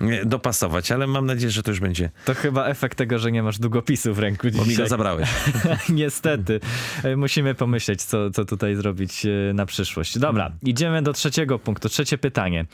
e, 0.00 0.24
dopasować, 0.24 0.92
ale 0.92 1.06
mam 1.06 1.26
nadzieję, 1.26 1.50
że 1.50 1.62
to 1.62 1.70
już 1.70 1.80
będzie. 1.80 2.10
To 2.24 2.34
chyba 2.34 2.66
efekt 2.66 2.98
tego, 2.98 3.18
że 3.18 3.32
nie 3.32 3.42
masz 3.42 3.58
długopisu 3.58 4.14
w 4.14 4.18
ręku 4.18 4.50
dzisiaj. 4.50 4.64
Bo 4.64 4.70
mi 4.70 4.76
go 4.76 4.88
zabrałeś. 4.88 5.28
Niestety. 5.88 6.60
E, 7.02 7.16
musimy 7.16 7.54
pomyśleć, 7.54 8.02
co, 8.02 8.30
co 8.30 8.44
tutaj 8.44 8.74
zrobić 8.76 9.26
e, 9.26 9.52
na 9.54 9.66
przyszłość. 9.66 10.18
Dobra, 10.18 10.52
idziemy 10.62 11.02
do 11.02 11.12
trzeciego 11.12 11.58
punktu. 11.58 11.88
Trzecie 11.88 12.18
pytanie. 12.18 12.66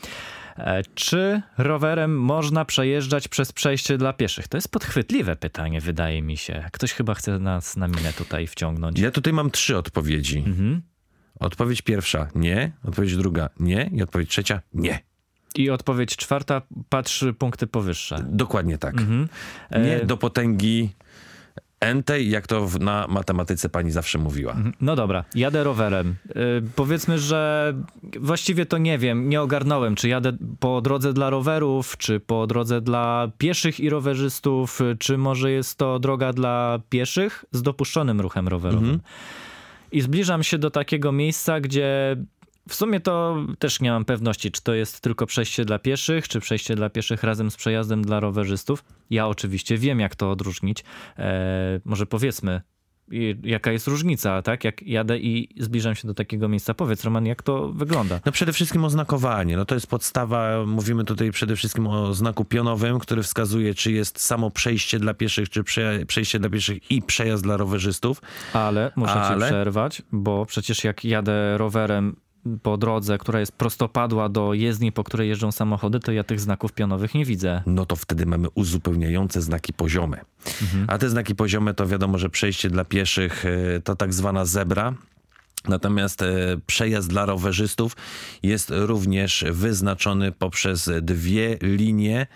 Czy 0.95 1.41
rowerem 1.57 2.19
można 2.19 2.65
przejeżdżać 2.65 3.27
przez 3.27 3.51
przejście 3.51 3.97
dla 3.97 4.13
pieszych? 4.13 4.47
To 4.47 4.57
jest 4.57 4.71
podchwytliwe 4.71 5.35
pytanie, 5.35 5.81
wydaje 5.81 6.21
mi 6.21 6.37
się. 6.37 6.65
Ktoś 6.71 6.93
chyba 6.93 7.13
chce 7.13 7.39
nas 7.39 7.77
na 7.77 7.87
minę 7.87 8.13
tutaj 8.13 8.47
wciągnąć. 8.47 8.99
Ja 8.99 9.11
tutaj 9.11 9.33
mam 9.33 9.51
trzy 9.51 9.77
odpowiedzi. 9.77 10.37
Mhm. 10.37 10.81
Odpowiedź 11.39 11.81
pierwsza 11.81 12.27
nie, 12.35 12.71
odpowiedź 12.83 13.15
druga 13.15 13.49
nie 13.59 13.89
i 13.93 14.01
odpowiedź 14.01 14.29
trzecia 14.29 14.61
nie. 14.73 14.99
I 15.55 15.69
odpowiedź 15.69 16.15
czwarta, 16.15 16.61
patrz 16.89 17.25
punkty 17.39 17.67
powyższe. 17.67 18.25
Dokładnie 18.29 18.77
tak. 18.77 18.97
Mhm. 18.97 19.27
Nie 19.71 20.01
e, 20.01 20.05
do 20.05 20.17
potęgi 20.17 20.89
entej, 21.79 22.29
jak 22.29 22.47
to 22.47 22.67
na 22.79 23.07
matematyce 23.09 23.69
pani 23.69 23.91
zawsze 23.91 24.17
mówiła. 24.17 24.51
Mhm. 24.53 24.73
No 24.81 24.95
dobra, 24.95 25.25
jadę 25.35 25.63
rowerem. 25.63 26.15
Yy, 26.25 26.63
powiedzmy, 26.75 27.19
że 27.19 27.73
właściwie 28.19 28.65
to 28.65 28.77
nie 28.77 28.97
wiem, 28.97 29.29
nie 29.29 29.41
ogarnąłem, 29.41 29.95
czy 29.95 30.09
jadę 30.09 30.37
po 30.59 30.81
drodze 30.81 31.13
dla 31.13 31.29
rowerów, 31.29 31.97
czy 31.97 32.19
po 32.19 32.47
drodze 32.47 32.81
dla 32.81 33.31
pieszych 33.37 33.79
i 33.79 33.89
rowerzystów, 33.89 34.79
czy 34.99 35.17
może 35.17 35.51
jest 35.51 35.77
to 35.77 35.99
droga 35.99 36.33
dla 36.33 36.79
pieszych 36.89 37.45
z 37.51 37.61
dopuszczonym 37.61 38.21
ruchem 38.21 38.47
rowerowym. 38.47 38.89
Mhm. 38.89 39.01
I 39.91 40.01
zbliżam 40.01 40.43
się 40.43 40.57
do 40.57 40.71
takiego 40.71 41.11
miejsca, 41.11 41.59
gdzie 41.59 42.17
w 42.69 42.75
sumie 42.75 42.99
to 42.99 43.37
też 43.59 43.81
nie 43.81 43.91
mam 43.91 44.05
pewności, 44.05 44.51
czy 44.51 44.63
to 44.63 44.73
jest 44.73 45.01
tylko 45.01 45.25
przejście 45.25 45.65
dla 45.65 45.79
pieszych, 45.79 46.27
czy 46.27 46.39
przejście 46.39 46.75
dla 46.75 46.89
pieszych 46.89 47.23
razem 47.23 47.51
z 47.51 47.55
przejazdem 47.57 48.01
dla 48.01 48.19
rowerzystów. 48.19 48.83
Ja 49.09 49.27
oczywiście 49.27 49.77
wiem, 49.77 49.99
jak 49.99 50.15
to 50.15 50.31
odróżnić. 50.31 50.83
Eee, 51.17 51.79
może 51.85 52.05
powiedzmy, 52.05 52.61
jaka 53.43 53.71
jest 53.71 53.87
różnica, 53.87 54.41
tak? 54.41 54.63
Jak 54.63 54.83
jadę 54.83 55.19
i 55.19 55.49
zbliżam 55.57 55.95
się 55.95 56.07
do 56.07 56.13
takiego 56.13 56.49
miejsca. 56.49 56.73
Powiedz, 56.73 57.03
Roman, 57.03 57.25
jak 57.25 57.43
to 57.43 57.69
wygląda? 57.69 58.19
No 58.25 58.31
przede 58.31 58.53
wszystkim 58.53 58.83
oznakowanie. 58.85 59.57
No 59.57 59.65
to 59.65 59.75
jest 59.75 59.87
podstawa, 59.87 60.65
mówimy 60.65 61.03
tutaj 61.03 61.31
przede 61.31 61.55
wszystkim 61.55 61.87
o 61.87 62.13
znaku 62.13 62.45
pionowym, 62.45 62.99
który 62.99 63.23
wskazuje, 63.23 63.73
czy 63.73 63.91
jest 63.91 64.19
samo 64.19 64.51
przejście 64.51 64.99
dla 64.99 65.13
pieszych, 65.13 65.49
czy 65.49 65.63
przejście 66.07 66.39
dla 66.39 66.49
pieszych 66.49 66.91
i 66.91 67.01
przejazd 67.01 67.43
dla 67.43 67.57
rowerzystów. 67.57 68.21
Ale 68.53 68.91
muszę 68.95 69.13
Ale... 69.13 69.45
cię 69.45 69.47
przerwać, 69.47 70.01
bo 70.11 70.45
przecież 70.45 70.83
jak 70.83 71.05
jadę 71.05 71.57
rowerem 71.57 72.15
po 72.63 72.77
drodze, 72.77 73.17
która 73.17 73.39
jest 73.39 73.51
prostopadła 73.51 74.29
do 74.29 74.53
jezdni, 74.53 74.91
po 74.91 75.03
której 75.03 75.29
jeżdżą 75.29 75.51
samochody, 75.51 75.99
to 75.99 76.11
ja 76.11 76.23
tych 76.23 76.39
znaków 76.39 76.73
pionowych 76.73 77.15
nie 77.15 77.25
widzę. 77.25 77.63
No 77.65 77.85
to 77.85 77.95
wtedy 77.95 78.25
mamy 78.25 78.47
uzupełniające 78.55 79.41
znaki 79.41 79.73
poziome. 79.73 80.21
Mhm. 80.61 80.85
A 80.87 80.97
te 80.97 81.09
znaki 81.09 81.35
poziome 81.35 81.73
to 81.73 81.87
wiadomo, 81.87 82.17
że 82.17 82.29
przejście 82.29 82.69
dla 82.69 82.85
pieszych 82.85 83.45
e, 83.45 83.81
to 83.81 83.95
tak 83.95 84.13
zwana 84.13 84.45
zebra, 84.45 84.93
Natomiast 85.67 86.21
e, 86.21 86.27
przejazd 86.67 87.09
dla 87.09 87.25
rowerzystów 87.25 87.95
jest 88.43 88.71
również 88.75 89.45
wyznaczony 89.51 90.31
poprzez 90.31 90.89
dwie 91.01 91.57
linie 91.61 92.27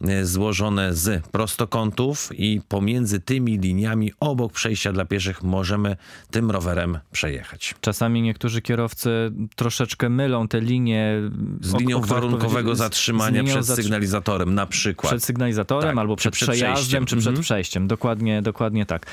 e, 0.00 0.24
złożone 0.26 0.94
z 0.94 1.26
prostokątów 1.26 2.30
i 2.38 2.60
pomiędzy 2.68 3.20
tymi 3.20 3.58
liniami 3.58 4.12
obok 4.20 4.52
przejścia 4.52 4.92
dla 4.92 5.04
pieszych 5.04 5.42
możemy 5.42 5.96
tym 6.30 6.50
rowerem 6.50 6.98
przejechać. 7.12 7.74
Czasami 7.80 8.22
niektórzy 8.22 8.62
kierowcy 8.62 9.10
troszeczkę 9.56 10.08
mylą 10.08 10.48
te 10.48 10.60
linie 10.60 11.14
z 11.60 11.74
linią 11.74 11.96
o, 11.96 12.00
o 12.00 12.04
warunkowego 12.04 12.74
zatrzymania 12.74 13.44
przed 13.44 13.66
sygnalizatorem 13.66 14.54
na 14.54 14.66
przykład. 14.66 15.12
Przed 15.12 15.24
sygnalizatorem 15.24 15.90
tak, 15.90 15.98
albo 15.98 16.16
przed, 16.16 16.34
przed 16.34 16.48
przejazdem 16.48 16.74
przejściem. 16.74 17.06
czy 17.06 17.16
przed 17.16 17.28
mhm. 17.28 17.42
przejściem. 17.42 17.86
Dokładnie, 17.86 18.42
dokładnie 18.42 18.86
tak. 18.86 19.06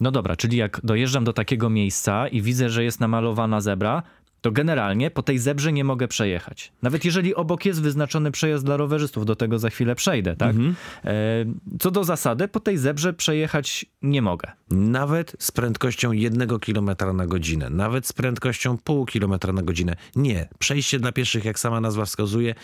No 0.00 0.10
dobra, 0.10 0.36
czyli 0.36 0.56
jak 0.56 0.80
dojeżdżam 0.84 1.24
do 1.24 1.32
takiego 1.32 1.70
miejsca 1.70 2.28
i 2.28 2.42
widzę, 2.42 2.53
że 2.70 2.84
jest 2.84 3.00
namalowana 3.00 3.60
zebra, 3.60 4.02
to 4.44 4.52
generalnie 4.52 5.10
po 5.10 5.22
tej 5.22 5.38
zebrze 5.38 5.72
nie 5.72 5.84
mogę 5.84 6.08
przejechać. 6.08 6.72
Nawet 6.82 7.04
jeżeli 7.04 7.34
obok 7.34 7.64
jest 7.64 7.82
wyznaczony 7.82 8.30
przejazd 8.30 8.64
dla 8.64 8.76
rowerzystów, 8.76 9.26
do 9.26 9.36
tego 9.36 9.58
za 9.58 9.70
chwilę 9.70 9.94
przejdę, 9.94 10.36
tak? 10.36 10.50
Mhm. 10.50 10.74
E, 11.04 11.10
co 11.78 11.90
do 11.90 12.04
zasady, 12.04 12.48
po 12.48 12.60
tej 12.60 12.78
zebrze 12.78 13.12
przejechać 13.12 13.86
nie 14.02 14.22
mogę. 14.22 14.52
Nawet 14.70 15.36
z 15.38 15.52
prędkością 15.52 16.12
1 16.12 16.48
km 16.58 16.90
na 17.14 17.26
godzinę, 17.26 17.70
nawet 17.70 18.06
z 18.06 18.12
prędkością 18.12 18.78
pół 18.78 19.06
kilometra 19.06 19.52
na 19.52 19.62
godzinę. 19.62 19.96
Nie. 20.16 20.48
Przejście 20.58 20.98
dla 20.98 21.12
pieszych, 21.12 21.44
jak 21.44 21.58
sama 21.58 21.80
nazwa 21.80 22.04
wskazuje, 22.04 22.54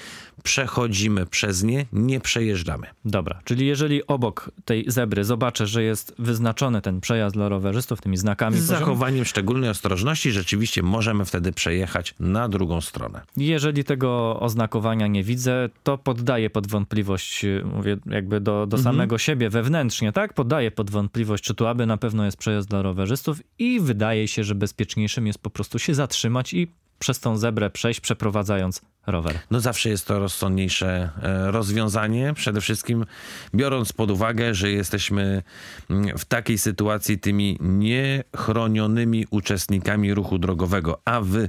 przechodzimy 0.42 1.26
przez 1.26 1.62
nie, 1.62 1.86
nie 1.92 2.20
przejeżdżamy. 2.20 2.86
Dobra, 3.04 3.40
czyli 3.44 3.66
jeżeli 3.66 4.06
obok 4.06 4.50
tej 4.64 4.84
zebry 4.86 5.24
zobaczę, 5.24 5.66
że 5.66 5.82
jest 5.82 6.14
wyznaczony 6.18 6.82
ten 6.82 7.00
przejazd 7.00 7.36
dla 7.36 7.48
rowerzystów 7.48 8.00
tymi 8.00 8.16
znakami. 8.16 8.58
Z 8.58 8.62
zachowaniem 8.62 9.24
szczególnej 9.24 9.70
ostrożności 9.70 10.32
rzeczywiście 10.32 10.82
możemy 10.82 11.24
wtedy 11.24 11.52
przejechać 11.52 11.69
przejechać 11.70 12.14
na 12.20 12.48
drugą 12.48 12.80
stronę. 12.80 13.20
Jeżeli 13.36 13.84
tego 13.84 14.40
oznakowania 14.40 15.06
nie 15.06 15.22
widzę, 15.22 15.68
to 15.82 15.98
poddaję 15.98 16.50
pod 16.50 16.66
wątpliwość, 16.66 17.46
mówię 17.64 17.96
jakby 18.06 18.40
do, 18.40 18.66
do 18.66 18.76
mhm. 18.76 18.82
samego 18.82 19.18
siebie 19.18 19.50
wewnętrznie, 19.50 20.12
tak? 20.12 20.34
Poddaję 20.34 20.70
pod 20.70 20.90
wątpliwość, 20.90 21.44
czy 21.44 21.54
tu 21.54 21.66
aby 21.66 21.86
na 21.86 21.96
pewno 21.96 22.24
jest 22.24 22.36
przejazd 22.36 22.68
dla 22.68 22.82
rowerzystów 22.82 23.42
i 23.58 23.80
wydaje 23.80 24.28
się, 24.28 24.44
że 24.44 24.54
bezpieczniejszym 24.54 25.26
jest 25.26 25.38
po 25.38 25.50
prostu 25.50 25.78
się 25.78 25.94
zatrzymać 25.94 26.54
i 26.54 26.72
przez 26.98 27.20
tą 27.20 27.36
zebrę 27.36 27.70
przejść, 27.70 28.00
przeprowadzając 28.00 28.82
rower. 29.10 29.38
No 29.50 29.60
zawsze 29.60 29.88
jest 29.88 30.06
to 30.06 30.18
rozsądniejsze 30.18 31.10
e, 31.22 31.50
rozwiązanie, 31.50 32.34
przede 32.34 32.60
wszystkim 32.60 33.06
biorąc 33.54 33.92
pod 33.92 34.10
uwagę, 34.10 34.54
że 34.54 34.70
jesteśmy 34.70 35.42
mm, 35.90 36.18
w 36.18 36.24
takiej 36.24 36.58
sytuacji 36.58 37.18
tymi 37.18 37.58
niechronionymi 37.60 39.26
uczestnikami 39.30 40.14
ruchu 40.14 40.38
drogowego, 40.38 41.00
a 41.04 41.20
w 41.20 41.48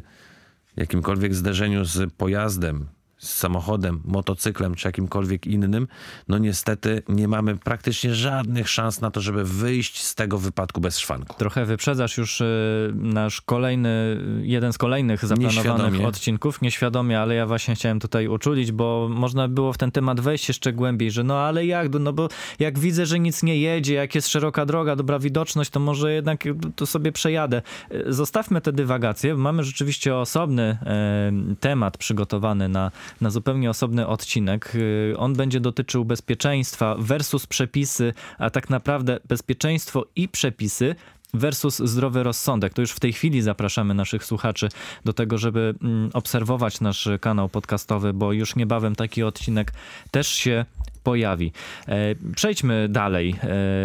jakimkolwiek 0.77 1.35
zderzeniu 1.35 1.85
z 1.85 2.13
pojazdem, 2.13 2.87
z 3.21 3.37
samochodem, 3.37 4.01
motocyklem 4.05 4.75
czy 4.75 4.87
jakimkolwiek 4.87 5.47
innym, 5.47 5.87
no 6.27 6.37
niestety 6.37 7.03
nie 7.09 7.27
mamy 7.27 7.57
praktycznie 7.57 8.15
żadnych 8.15 8.69
szans 8.69 9.01
na 9.01 9.11
to, 9.11 9.21
żeby 9.21 9.43
wyjść 9.43 10.03
z 10.03 10.15
tego 10.15 10.37
wypadku 10.37 10.81
bez 10.81 10.99
szwanku. 10.99 11.35
Trochę 11.37 11.65
wyprzedzasz 11.65 12.17
już 12.17 12.41
y, 12.41 12.91
nasz 12.95 13.41
kolejny, 13.41 14.17
jeden 14.41 14.73
z 14.73 14.77
kolejnych 14.77 15.25
zaplanowanych 15.25 15.65
nieświadomie. 15.65 16.07
odcinków, 16.07 16.61
nieświadomie, 16.61 17.19
ale 17.19 17.35
ja 17.35 17.45
właśnie 17.45 17.75
chciałem 17.75 17.99
tutaj 17.99 18.27
uczulić, 18.27 18.71
bo 18.71 19.07
można 19.11 19.47
było 19.47 19.73
w 19.73 19.77
ten 19.77 19.91
temat 19.91 20.19
wejść 20.19 20.47
jeszcze 20.47 20.73
głębiej, 20.73 21.11
że 21.11 21.23
no 21.23 21.39
ale 21.39 21.65
jak, 21.65 21.93
no 21.99 22.13
bo 22.13 22.29
jak 22.59 22.79
widzę, 22.79 23.05
że 23.05 23.19
nic 23.19 23.43
nie 23.43 23.57
jedzie, 23.57 23.93
jak 23.93 24.15
jest 24.15 24.27
szeroka 24.27 24.65
droga, 24.65 24.95
dobra 24.95 25.19
widoczność, 25.19 25.69
to 25.69 25.79
może 25.79 26.13
jednak 26.13 26.43
to 26.75 26.85
sobie 26.85 27.11
przejadę. 27.11 27.61
Y, 27.91 28.13
zostawmy 28.13 28.61
te 28.61 28.71
dywagacje, 28.73 29.35
mamy 29.35 29.63
rzeczywiście 29.63 30.15
osobny 30.15 30.63
e, 30.63 31.31
temat 31.59 31.97
przygotowany 31.97 32.69
na 32.69 32.91
na 33.21 33.29
zupełnie 33.29 33.69
osobny 33.69 34.07
odcinek. 34.07 34.75
Y, 34.75 35.13
on 35.17 35.33
będzie 35.33 35.59
dotyczył 35.59 36.05
bezpieczeństwa 36.05 36.95
versus 36.99 37.47
przepisy, 37.47 38.13
a 38.37 38.49
tak 38.49 38.69
naprawdę 38.69 39.19
bezpieczeństwo 39.27 40.05
i 40.15 40.29
przepisy 40.29 40.95
versus 41.33 41.77
zdrowy 41.79 42.23
rozsądek. 42.23 42.73
To 42.73 42.81
już 42.81 42.91
w 42.91 42.99
tej 42.99 43.13
chwili 43.13 43.41
zapraszamy 43.41 43.93
naszych 43.93 44.25
słuchaczy 44.25 44.69
do 45.05 45.13
tego, 45.13 45.37
żeby 45.37 45.73
mm, 45.81 46.09
obserwować 46.13 46.81
nasz 46.81 47.09
kanał 47.21 47.49
podcastowy, 47.49 48.13
bo 48.13 48.33
już 48.33 48.55
niebawem 48.55 48.95
taki 48.95 49.23
odcinek 49.23 49.73
też 50.11 50.27
się 50.27 50.65
pojawi. 51.03 51.51
E, 51.87 52.15
przejdźmy 52.35 52.89
dalej 52.89 53.29
e, 53.29 53.35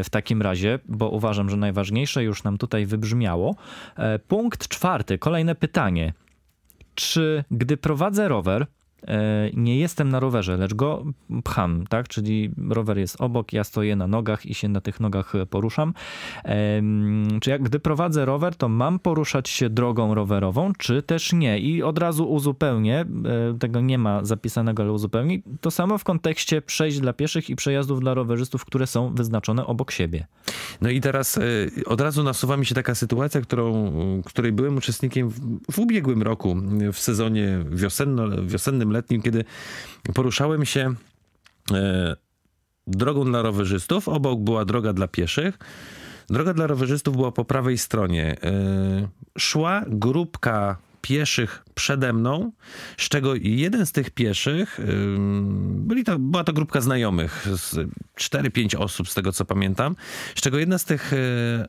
w 0.05 0.07
takim 0.11 0.43
razie, 0.43 0.79
bo 0.89 1.11
uważam, 1.11 1.51
że 1.51 1.57
najważniejsze 1.57 2.25
już 2.25 2.45
nam 2.45 2.59
tutaj 2.59 2.87
wybrzmiało. 2.87 3.55
E, 3.97 4.19
punkt 4.19 4.69
czwarty, 4.69 5.19
kolejne 5.19 5.55
pytanie. 5.55 6.13
Czy 6.95 7.45
gdy 7.51 7.77
prowadzę 7.77 8.29
rower, 8.29 8.67
nie 9.55 9.79
jestem 9.79 10.09
na 10.09 10.21
rowerze, 10.21 10.57
lecz 10.57 10.75
go 10.75 11.05
pcham, 11.45 11.87
tak? 11.87 12.09
Czyli 12.09 12.51
rower 12.69 12.99
jest 12.99 13.21
obok, 13.21 13.53
ja 13.53 13.65
stoję 13.65 13.97
na 13.97 14.07
nogach 14.07 14.47
i 14.47 14.55
się 14.55 14.69
na 14.69 14.81
tych 14.81 15.01
nogach 15.01 15.33
poruszam. 15.51 15.95
Czy 17.41 17.51
jak 17.51 17.63
gdy 17.63 17.81
prowadzę 17.81 18.25
rower, 18.25 18.57
to 18.57 18.69
mam 18.69 18.99
poruszać 18.99 19.49
się 19.49 19.71
drogą 19.71 20.15
rowerową, 20.15 20.73
czy 20.79 21.03
też 21.03 21.33
nie? 21.33 21.59
I 21.59 21.83
od 21.83 21.99
razu 21.99 22.31
uzupełnię, 22.31 23.01
e, 23.01 23.59
tego 23.59 23.81
nie 23.81 23.99
ma 23.99 24.25
zapisanego, 24.25 24.83
ale 24.83 24.93
uzupełnię. 24.93 25.39
To 25.61 25.71
samo 25.71 25.99
w 25.99 26.05
kontekście 26.05 26.63
przejść 26.63 27.01
dla 27.01 27.13
pieszych 27.13 27.51
i 27.51 27.57
przejazdów 27.57 28.01
dla 28.01 28.15
rowerzystów, 28.15 28.65
które 28.65 28.87
są 28.87 29.15
wyznaczone 29.15 29.67
obok 29.67 29.91
siebie. 29.91 30.27
No 30.81 30.91
i 30.91 31.01
teraz 31.01 31.39
e, 31.39 31.43
od 31.87 32.01
razu 32.01 32.23
nasuwa 32.23 32.57
mi 32.57 32.67
się 32.67 32.75
taka 32.75 32.95
sytuacja, 32.95 33.41
którą, 33.41 33.93
której 34.25 34.53
byłem 34.53 34.77
uczestnikiem 34.77 35.29
w, 35.29 35.41
w 35.73 35.79
ubiegłym 35.79 36.23
roku, 36.23 36.57
w 36.93 36.99
sezonie 36.99 37.59
wiosenno, 37.71 38.43
wiosennym, 38.43 38.93
letnim, 38.97 39.23
kiedy 39.23 39.45
poruszałem 40.15 40.67
się 40.67 40.95
e, 41.73 42.17
drogą 42.87 43.25
dla 43.25 43.43
rowerzystów. 43.43 44.09
Obok 44.09 44.41
była 44.41 44.65
droga 44.65 44.93
dla 44.93 45.09
pieszych. 45.09 45.59
Droga 46.31 46.55
dla 46.55 46.67
rowerzystów 46.67 47.17
była 47.17 47.33
po 47.33 47.45
prawej 47.45 47.79
stronie. 47.79 48.37
E, 48.43 49.09
szła 49.39 49.85
grupka 49.89 50.77
pieszych 51.03 51.65
przede 51.75 52.13
mną, 52.13 52.53
z 52.97 53.09
czego 53.09 53.35
jeden 53.35 53.87
z 53.87 53.93
tych 53.93 54.11
pieszych, 54.11 54.81
byli 55.59 56.05
to, 56.05 56.19
była 56.19 56.45
to 56.45 56.53
grupka 56.53 56.81
znajomych, 56.81 57.47
4-5 58.19 58.77
osób 58.79 59.09
z 59.09 59.15
tego 59.15 59.33
co 59.33 59.45
pamiętam, 59.45 59.97
z 60.35 60.41
czego 60.41 60.59
jedna 60.59 60.79
z 60.79 60.85
tych 60.85 61.13
e, 61.13 61.17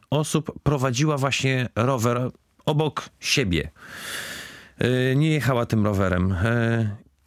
osób 0.09 0.59
prowadziła 0.63 1.17
właśnie 1.17 1.69
rower 1.75 2.31
obok 2.65 3.09
siebie. 3.19 3.71
Nie 5.15 5.29
jechała 5.29 5.65
tym 5.65 5.85
rowerem. 5.85 6.35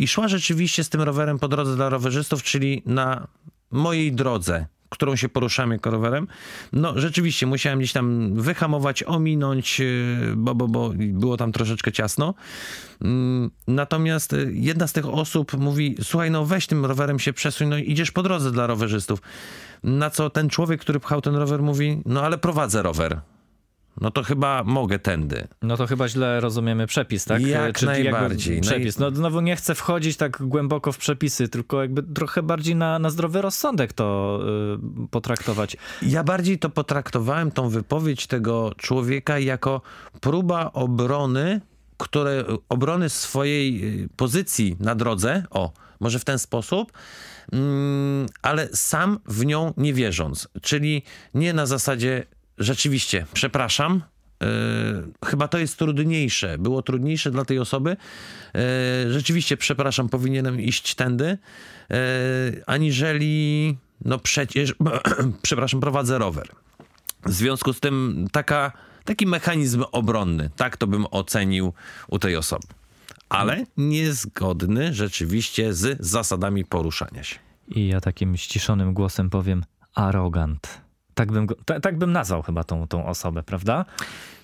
I 0.01 0.09
szła 0.09 0.29
rzeczywiście 0.29 0.85
z 0.85 0.89
tym 0.89 1.03
rowerem 1.03 1.39
po 1.39 1.49
drodze 1.49 1.77
dla 1.77 1.89
rowerzystów, 1.89 2.43
czyli 2.43 2.83
na 2.87 3.27
mojej 3.71 4.13
drodze, 4.13 4.67
którą 4.89 5.17
się 5.17 5.29
poruszam 5.29 5.71
jako 5.71 5.91
rowerem. 5.91 6.27
No 6.73 6.93
rzeczywiście 6.97 7.47
musiałem 7.47 7.79
gdzieś 7.79 7.93
tam 7.93 8.35
wyhamować, 8.35 9.03
ominąć, 9.03 9.81
y, 9.81 10.35
bo, 10.37 10.55
bo, 10.55 10.69
bo 10.69 10.93
było 10.97 11.37
tam 11.37 11.53
troszeczkę 11.53 11.93
ciasno. 11.93 12.35
Mm, 13.03 13.51
natomiast 13.67 14.33
y, 14.33 14.51
jedna 14.55 14.87
z 14.87 14.93
tych 14.93 15.09
osób 15.09 15.59
mówi, 15.59 15.97
słuchaj, 16.03 16.31
no 16.31 16.45
weź 16.45 16.67
tym 16.67 16.87
rowerem 16.87 17.19
się 17.19 17.33
przesuń, 17.33 17.69
no 17.69 17.77
idziesz 17.77 18.11
po 18.11 18.23
drodze 18.23 18.53
dla 18.53 18.67
rowerzystów. 18.67 19.23
Na 19.83 20.11
co 20.11 20.31
ten 20.31 20.49
człowiek, 20.49 20.81
który 20.81 21.01
pchał 21.01 21.21
ten 21.21 21.35
rower 21.35 21.63
mówi, 21.63 22.03
no 22.07 22.23
ale 22.23 22.39
prowadzę 22.39 22.83
rower 22.83 23.21
no 24.01 24.11
to 24.11 24.23
chyba 24.23 24.65
mogę 24.65 24.99
tędy. 24.99 25.49
No 25.63 25.77
to 25.77 25.87
chyba 25.87 26.09
źle 26.09 26.41
rozumiemy 26.41 26.87
przepis, 26.87 27.25
tak? 27.25 27.43
Jak 27.43 27.79
Czy 27.79 27.87
najbardziej. 27.87 28.61
Przepis. 28.61 28.99
No 28.99 29.11
znowu 29.11 29.41
nie 29.41 29.57
chcę 29.57 29.75
wchodzić 29.75 30.17
tak 30.17 30.43
głęboko 30.43 30.93
w 30.93 30.99
przepisy, 30.99 31.49
tylko 31.49 31.83
jakby 31.83 32.03
trochę 32.03 32.43
bardziej 32.43 32.77
na, 32.77 32.99
na 32.99 33.11
zdrowy 33.11 33.43
rozsądek 33.43 33.93
to 33.93 34.41
yy, 35.01 35.09
potraktować. 35.09 35.77
Ja 36.03 36.25
bardziej 36.25 36.59
to 36.59 36.71
potraktowałem, 36.71 37.51
tą 37.51 37.69
wypowiedź 37.69 38.27
tego 38.27 38.73
człowieka 38.77 39.39
jako 39.39 39.81
próba 40.21 40.73
obrony, 40.73 41.61
które, 41.97 42.45
obrony 42.69 43.09
swojej 43.09 43.85
y, 44.05 44.09
pozycji 44.17 44.77
na 44.81 44.95
drodze, 44.95 45.45
o, 45.51 45.73
może 46.01 46.19
w 46.19 46.25
ten 46.25 46.39
sposób, 46.39 46.93
mm, 47.53 48.27
ale 48.43 48.69
sam 48.73 49.19
w 49.27 49.45
nią 49.47 49.75
nie 49.77 49.95
wierząc. 49.95 50.49
Czyli 50.63 51.03
nie 51.35 51.53
na 51.53 51.67
zasadzie 51.67 52.27
rzeczywiście, 52.61 53.27
przepraszam, 53.33 54.03
Yy, 54.41 55.29
chyba 55.29 55.49
to 55.49 55.59
jest 55.59 55.79
trudniejsze. 55.79 56.59
Było 56.59 56.83
trudniejsze 56.83 57.31
dla 57.31 57.45
tej 57.45 57.59
osoby. 57.59 57.97
Yy, 58.55 59.13
rzeczywiście, 59.13 59.57
przepraszam, 59.57 60.09
powinienem 60.09 60.61
iść 60.61 60.95
tędy, 60.95 61.39
yy, 61.91 61.97
aniżeli, 62.67 63.77
no 64.05 64.19
przecież, 64.19 64.75
przepraszam, 65.43 65.81
prowadzę 65.81 66.19
rower. 66.19 66.49
W 67.27 67.33
związku 67.33 67.73
z 67.73 67.81
tym 67.81 68.27
taka, 68.33 68.73
taki 69.05 69.27
mechanizm 69.27 69.85
obronny, 69.93 70.51
tak 70.57 70.77
to 70.77 70.87
bym 70.87 71.07
ocenił 71.11 71.73
u 72.09 72.19
tej 72.19 72.37
osoby. 72.37 72.67
Ale 73.29 73.65
niezgodny 73.77 74.95
rzeczywiście 74.95 75.75
z 75.75 76.07
zasadami 76.07 76.65
poruszania 76.65 77.23
się. 77.23 77.39
I 77.69 77.89
ja 77.89 78.01
takim 78.01 78.37
ściszonym 78.37 78.95
głosem 78.95 79.31
powiem 79.31 79.65
arogant. 79.95 80.81
Tak 81.21 81.33
bym, 81.33 81.47
go, 81.47 81.55
ta, 81.65 81.81
tak 81.81 81.99
bym 81.99 82.13
nazwał 82.13 82.43
chyba 82.43 82.65
tą, 82.65 82.89
tą 82.89 83.07
osobę, 83.07 83.43
prawda? 83.43 83.85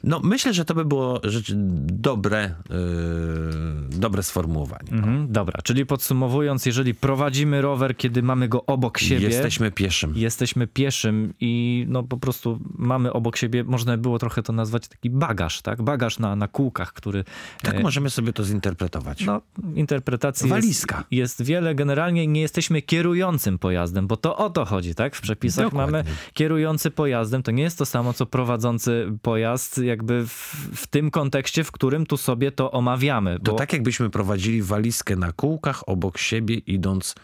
No, 0.07 0.21
myślę, 0.25 0.55
że 0.55 0.65
to 0.65 0.75
by 0.75 0.85
było 0.85 1.21
rzecz 1.25 1.53
dobre, 1.57 2.55
yy, 2.71 3.99
dobre 3.99 4.23
sformułowanie. 4.23 4.93
Mhm, 4.93 5.33
dobra, 5.33 5.63
czyli 5.63 5.87
podsumowując, 5.87 6.67
jeżeli 6.67 6.95
prowadzimy 6.95 7.63
rower, 7.63 7.97
kiedy 7.97 8.23
mamy 8.23 8.49
go 8.49 8.67
obok 8.67 8.99
siebie. 8.99 9.27
Jesteśmy 9.27 9.71
pieszym. 9.71 10.13
Jesteśmy 10.17 10.67
pieszym 10.67 11.35
i 11.41 11.85
no 11.89 12.03
po 12.03 12.17
prostu 12.17 12.61
mamy 12.75 13.13
obok 13.13 13.37
siebie, 13.37 13.65
można 13.65 13.97
by 13.97 14.03
było 14.03 14.19
trochę 14.19 14.43
to 14.43 14.53
nazwać 14.53 14.89
taki 14.89 15.11
bagaż, 15.11 15.63
tak? 15.63 15.83
Bagaż 15.83 16.19
na, 16.19 16.37
na 16.37 16.49
kółkach, 16.49 16.93
który. 16.93 17.25
Tak 17.63 17.75
e, 17.75 17.81
możemy 17.81 18.11
sobie 18.11 18.33
to 18.33 18.45
zinterpretować. 18.45 19.25
No, 19.25 19.41
interpretacji 19.75 20.49
Walizka. 20.49 20.97
Jest, 20.97 21.11
jest 21.11 21.43
wiele. 21.43 21.75
Generalnie 21.75 22.27
nie 22.27 22.41
jesteśmy 22.41 22.83
kierującym 22.83 23.59
pojazdem, 23.59 24.07
bo 24.07 24.17
to 24.17 24.37
o 24.37 24.51
to 24.51 24.65
chodzi, 24.65 24.95
tak? 24.95 25.17
W 25.17 25.21
przepisach 25.21 25.65
Dokładnie. 25.65 25.93
mamy 25.93 26.05
kierujący 26.35 26.91
pojazdem. 26.91 27.43
To 27.43 27.51
nie 27.51 27.63
jest 27.63 27.79
to 27.79 27.87
samo, 27.87 28.13
co 28.13 28.27
prowadzący 28.27 29.13
pojazd, 29.23 29.81
jakby 29.97 30.27
w, 30.27 30.33
w 30.75 30.87
tym 30.87 31.11
kontekście, 31.11 31.65
w 31.65 31.73
którym 31.73 32.07
tu 32.07 32.17
sobie 32.17 32.53
to 32.53 32.71
omawiamy. 32.71 33.39
To 33.39 33.53
Bo 33.53 33.59
tak 33.59 33.73
jakbyśmy 33.73 34.11
prowadzili 34.11 34.63
walizkę 34.63 35.17
na 35.17 35.33
kółkach 35.33 35.89
obok 35.89 36.19
siebie, 36.19 36.55
idąc 36.55 37.15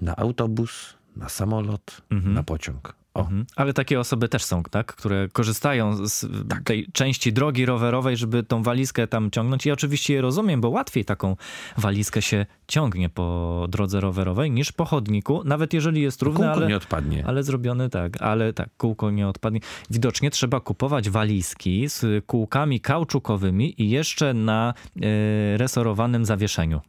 na 0.00 0.16
autobus, 0.16 0.94
na 1.16 1.28
samolot, 1.28 2.02
na 2.10 2.42
pociąg. 2.42 2.94
O, 3.14 3.20
Mhm. 3.20 3.46
Ale 3.56 3.72
takie 3.72 4.00
osoby 4.00 4.28
też 4.28 4.44
są, 4.44 4.62
tak? 4.62 4.94
Które 4.94 5.28
korzystają 5.32 6.06
z 6.08 6.26
tej 6.64 6.86
części 6.92 7.32
drogi 7.32 7.66
rowerowej, 7.66 8.16
żeby 8.16 8.42
tą 8.42 8.62
walizkę 8.62 9.06
tam 9.06 9.30
ciągnąć. 9.30 9.66
I 9.66 9.70
oczywiście 9.72 10.14
je 10.14 10.20
rozumiem, 10.20 10.60
bo 10.60 10.68
łatwiej 10.70 11.04
taką 11.04 11.36
walizkę 11.78 12.22
się 12.22 12.46
ciągnie 12.68 13.08
po 13.08 13.66
drodze 13.68 14.00
rowerowej 14.00 14.50
niż 14.50 14.72
po 14.72 14.84
chodniku, 14.84 15.42
nawet 15.44 15.72
jeżeli 15.72 16.02
jest 16.02 16.22
równy, 16.22 16.40
kółko 16.40 16.52
ale, 16.56 16.66
nie 16.66 16.76
odpadnie. 16.76 17.26
ale 17.26 17.42
zrobiony 17.42 17.90
tak, 17.90 18.22
ale 18.22 18.52
tak, 18.52 18.68
kółko 18.76 19.10
nie 19.10 19.28
odpadnie. 19.28 19.60
Widocznie 19.90 20.30
trzeba 20.30 20.60
kupować 20.60 21.10
walizki 21.10 21.88
z 21.88 22.24
kółkami 22.26 22.80
kauczukowymi 22.80 23.82
i 23.82 23.90
jeszcze 23.90 24.34
na 24.34 24.74
e, 24.96 25.56
resorowanym 25.58 26.24
zawieszeniu. 26.24 26.80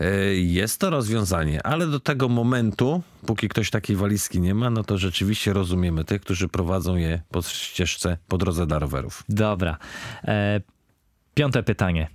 E, 0.00 0.34
Jest 0.34 0.80
to 0.80 0.90
rozwiązanie, 0.90 1.66
ale 1.66 1.86
do 1.86 2.00
tego 2.00 2.28
momentu, 2.28 3.02
póki 3.26 3.48
ktoś 3.48 3.70
takiej 3.70 3.96
walizki 3.96 4.40
nie 4.40 4.54
ma, 4.54 4.70
no 4.70 4.84
to 4.84 4.98
rzeczywiście 4.98 5.52
rozumiemy 5.52 6.04
tych, 6.04 6.20
którzy 6.20 6.48
prowadzą 6.48 6.96
je 6.96 7.22
po 7.30 7.42
ścieżce 7.42 8.18
po 8.28 8.38
drodze 8.38 8.66
dla 8.66 8.78
rowerów. 8.78 9.24
Dobra. 9.28 9.78
E, 10.24 10.60
piąte 11.34 11.62
pytanie. 11.62 12.08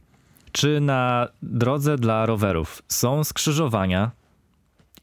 Czy 0.51 0.79
na 0.81 1.27
drodze 1.41 1.97
dla 1.97 2.25
rowerów 2.25 2.81
są 2.87 3.23
skrzyżowania 3.23 4.11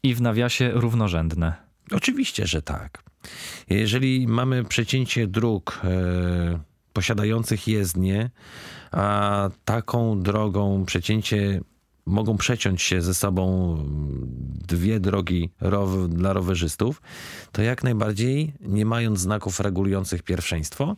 i 0.02 0.14
w 0.14 0.20
nawiasie 0.20 0.70
równorzędne? 0.74 1.54
Oczywiście, 1.92 2.46
że 2.46 2.62
tak. 2.62 3.02
Jeżeli 3.70 4.26
mamy 4.26 4.64
przecięcie 4.64 5.26
dróg 5.26 5.80
e, 5.84 6.58
posiadających 6.92 7.68
jezdnie, 7.68 8.30
a 8.92 9.50
taką 9.64 10.20
drogą 10.22 10.84
przecięcie 10.84 11.60
mogą 12.06 12.36
przeciąć 12.36 12.82
się 12.82 13.02
ze 13.02 13.14
sobą 13.14 13.76
dwie 14.68 15.00
drogi 15.00 15.50
row, 15.60 16.08
dla 16.08 16.32
rowerzystów, 16.32 17.02
to 17.52 17.62
jak 17.62 17.84
najbardziej, 17.84 18.52
nie 18.60 18.86
mając 18.86 19.20
znaków 19.20 19.60
regulujących 19.60 20.22
pierwszeństwo, 20.22 20.96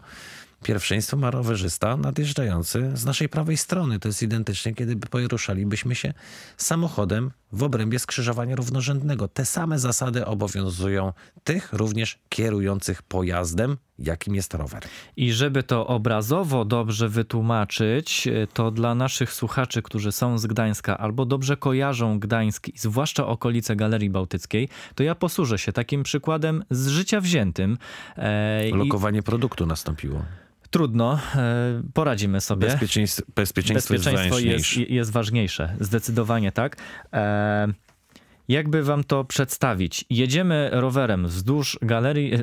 pierwszeństwo 0.64 1.16
ma 1.16 1.30
rowerzysta 1.30 1.96
nadjeżdżający 1.96 2.90
z 2.94 3.04
naszej 3.04 3.28
prawej 3.28 3.56
strony. 3.56 3.98
To 3.98 4.08
jest 4.08 4.22
identycznie, 4.22 4.74
kiedy 4.74 4.96
poruszalibyśmy 4.96 5.94
się 5.94 6.14
samochodem 6.56 7.30
w 7.52 7.62
obrębie 7.62 7.98
skrzyżowania 7.98 8.56
równorzędnego. 8.56 9.28
Te 9.28 9.44
same 9.44 9.78
zasady 9.78 10.26
obowiązują 10.26 11.12
tych 11.44 11.72
również 11.72 12.18
kierujących 12.28 13.02
pojazdem, 13.02 13.76
jakim 13.98 14.34
jest 14.34 14.54
rower. 14.54 14.82
I 15.16 15.32
żeby 15.32 15.62
to 15.62 15.86
obrazowo 15.86 16.64
dobrze 16.64 17.08
wytłumaczyć, 17.08 18.28
to 18.54 18.70
dla 18.70 18.94
naszych 18.94 19.32
słuchaczy, 19.32 19.82
którzy 19.82 20.12
są 20.12 20.38
z 20.38 20.46
Gdańska 20.46 20.98
albo 20.98 21.26
dobrze 21.26 21.56
kojarzą 21.56 22.18
Gdańsk, 22.18 22.68
i 22.68 22.78
zwłaszcza 22.78 23.26
okolice 23.26 23.76
Galerii 23.76 24.10
Bałtyckiej, 24.10 24.68
to 24.94 25.02
ja 25.02 25.14
posłużę 25.14 25.58
się 25.58 25.72
takim 25.72 26.02
przykładem 26.02 26.64
z 26.70 26.88
życia 26.88 27.20
wziętym. 27.20 27.78
E, 28.16 28.68
i 28.68 28.72
Lokowanie 28.72 29.22
produktu 29.22 29.66
nastąpiło. 29.66 30.22
Trudno, 30.74 31.18
e, 31.36 31.82
poradzimy 31.94 32.40
sobie. 32.40 32.66
Bezpieczeństwo, 32.68 33.22
bezpieczeństwo, 33.36 33.94
bezpieczeństwo 33.94 34.38
jest 34.38 34.46
jest, 34.46 34.64
ważniejsze. 34.64 34.94
jest 34.94 35.12
ważniejsze, 35.12 35.76
zdecydowanie 35.80 36.52
tak. 36.52 36.76
E, 37.12 37.68
jakby 38.48 38.82
wam 38.82 39.04
to 39.04 39.24
przedstawić? 39.24 40.04
Jedziemy 40.10 40.70
rowerem 40.72 41.26
wzdłuż 41.26 41.78
galerii. 41.82 42.34
e, 42.34 42.38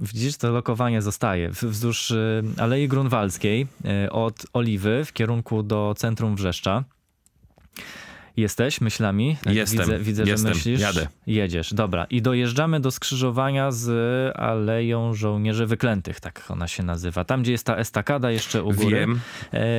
Widzisz, 0.00 0.36
to 0.36 0.50
lokowanie 0.50 1.02
zostaje. 1.02 1.50
Wzdłuż 1.50 2.10
e, 2.10 2.42
Alei 2.58 2.88
Grunwaldzkiej 2.88 3.66
od 4.10 4.46
Oliwy 4.52 5.04
w 5.04 5.12
kierunku 5.12 5.62
do 5.62 5.94
centrum 5.96 6.36
Wrzeszcza. 6.36 6.84
Jesteś 8.36 8.80
myślami? 8.80 9.36
Tak, 9.44 9.54
Jestem, 9.54 9.80
Widzę, 9.80 9.98
widzę 9.98 10.22
jestem, 10.22 10.48
że 10.52 10.54
myślisz. 10.58 10.80
jadę. 10.80 11.06
Jedziesz, 11.26 11.74
dobra. 11.74 12.04
I 12.10 12.22
dojeżdżamy 12.22 12.80
do 12.80 12.90
skrzyżowania 12.90 13.70
z 13.70 13.90
Aleją 14.36 15.14
Żołnierzy 15.14 15.66
Wyklętych, 15.66 16.20
tak 16.20 16.44
ona 16.48 16.68
się 16.68 16.82
nazywa. 16.82 17.24
Tam, 17.24 17.42
gdzie 17.42 17.52
jest 17.52 17.66
ta 17.66 17.76
estakada 17.76 18.30
jeszcze 18.30 18.62
u 18.62 18.72
góry. 18.72 18.96
Wiem. 18.96 19.20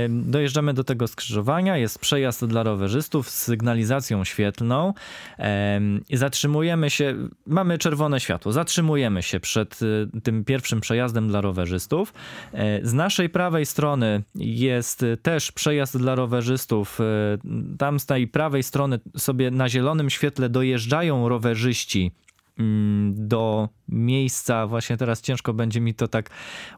Dojeżdżamy 0.10 0.74
do 0.74 0.84
tego 0.84 1.08
skrzyżowania, 1.08 1.78
jest 1.78 2.00
przejazd 2.00 2.46
dla 2.46 2.64
rowerzystów 2.64 3.30
z 3.30 3.42
sygnalizacją 3.44 4.24
świetlną 4.24 4.94
zatrzymujemy 6.14 6.90
się, 6.90 7.16
mamy 7.48 7.78
czerwone 7.78 8.20
światło, 8.20 8.52
zatrzymujemy 8.52 9.24
się 9.24 9.40
przed 9.40 9.80
e, 10.18 10.22
tym 10.22 10.46
pierwszym 10.46 10.82
przejazdem 10.82 11.28
dla 11.28 11.42
rowerzystów. 11.42 12.14
E, 12.54 12.80
Z 12.86 12.94
naszej 12.94 13.30
prawej 13.30 13.66
strony 13.66 14.24
jest 14.36 15.06
też 15.22 15.52
przejazd 15.52 15.98
dla 15.98 16.16
rowerzystów. 16.16 17.00
E, 17.02 17.04
Tam 17.78 18.00
z 18.00 18.06
tej 18.06 18.28
prawej 18.28 18.43
strony 18.64 19.00
sobie 19.18 19.52
na 19.52 19.70
zielonym 19.70 20.10
świetle 20.10 20.50
dojeżdżają 20.50 21.30
rowerzyści 21.30 22.12
do 23.12 23.70
miejsca, 23.90 24.68
właśnie 24.68 24.98
teraz 24.98 25.22
ciężko 25.22 25.54
będzie 25.54 25.82
mi 25.82 25.94
to 25.94 26.08
tak 26.08 26.30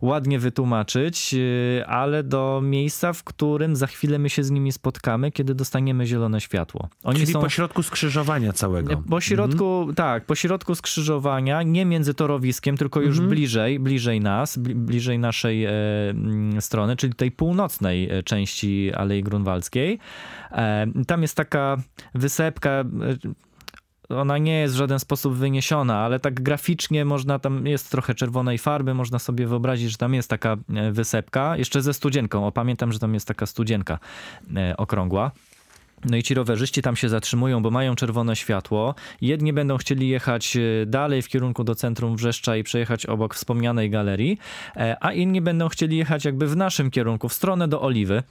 ładnie 0.02 0.40
wytłumaczyć, 0.40 1.34
yy, 1.34 1.84
ale 1.88 2.24
do 2.24 2.62
miejsca, 2.64 3.14
w 3.14 3.24
którym 3.24 3.76
za 3.76 3.88
chwilę 3.88 4.20
my 4.20 4.30
się 4.30 4.44
z 4.44 4.52
nimi 4.52 4.72
spotkamy, 4.72 5.32
kiedy 5.32 5.56
dostaniemy 5.56 6.06
zielone 6.06 6.42
światło. 6.42 6.90
Oni 7.04 7.20
Czyli 7.20 7.34
są 7.34 7.42
po 7.42 7.50
środku 7.50 7.84
skrzyżowania 7.84 8.54
całego. 8.54 9.04
po 9.10 9.22
środku, 9.22 9.88
tak, 9.96 10.26
po 10.26 10.36
środku 10.36 10.76
skrzyżowania, 10.76 11.64
nie 11.64 11.86
między 11.86 12.14
torowiskiem, 12.14 12.78
tylko 12.78 13.02
już 13.02 13.22
bliżej, 13.22 13.80
bliżej 13.80 14.22
nas, 14.22 14.58
bli, 14.58 14.76
bliżej 14.76 15.20
naszej 15.20 15.66
e, 15.66 15.70
mm, 16.10 16.62
strony, 16.62 16.96
czyli 16.96 17.14
tej 17.14 17.32
północnej 17.32 18.10
e, 18.10 18.24
części 18.24 18.92
Alei 18.94 19.24
Grunwaldzkiej. 19.24 20.00
E, 20.52 20.88
tam 21.08 21.22
jest 21.22 21.36
taka 21.36 21.78
wysepka, 22.14 22.70
e, 22.70 22.86
ona 24.10 24.38
nie 24.38 24.60
jest 24.60 24.74
w 24.74 24.78
żaden 24.78 25.00
sposób 25.00 25.36
wyniesiona, 25.36 25.98
ale 25.98 26.20
tak 26.20 26.42
graficznie 26.42 27.06
można, 27.06 27.40
tam 27.40 27.68
jest 27.68 27.92
trochę 27.92 28.16
czerwonej 28.16 28.58
farby, 28.58 28.94
można 28.94 29.20
sobie 29.20 29.48
wyobrazić, 29.48 29.92
że 29.92 29.98
tam 29.98 30.14
jest 30.14 30.30
taka 30.30 30.58
e, 30.76 30.92
wysepka, 30.92 31.58
jeszcze 31.58 31.82
ze 31.82 31.94
studzienką, 31.94 32.48
o 32.48 32.52
pamiętam, 32.52 32.92
że 32.92 33.00
tam 33.00 33.14
jest 33.14 33.28
taka 33.28 33.46
studzienka 33.46 34.00
e, 34.56 34.78
okrągła. 34.78 35.32
No 36.10 36.18
i 36.18 36.24
ci 36.24 36.34
rowerzyści 36.34 36.82
tam 36.82 36.96
się 36.96 37.10
zatrzymują, 37.10 37.62
bo 37.62 37.72
mają 37.72 37.96
czerwone 37.96 38.36
światło. 38.36 38.96
Jedni 39.22 39.54
będą 39.54 39.78
chcieli 39.78 40.10
jechać 40.10 40.58
e, 40.58 40.86
dalej 40.86 41.22
w 41.22 41.28
kierunku 41.28 41.64
do 41.64 41.76
centrum 41.76 42.16
Wrzeszcza 42.16 42.58
i 42.58 42.64
przejechać 42.64 43.06
obok 43.06 43.36
wspomnianej 43.36 43.90
galerii, 43.90 44.38
a 45.02 45.12
inni 45.12 45.42
będą 45.42 45.70
chcieli 45.70 45.98
jechać 45.98 46.26
jakby 46.26 46.48
w 46.48 46.56
naszym 46.56 46.92
kierunku, 46.92 47.30
w 47.30 47.34
stronę 47.34 47.68
do 47.68 47.82
Oliwy. 47.82 48.24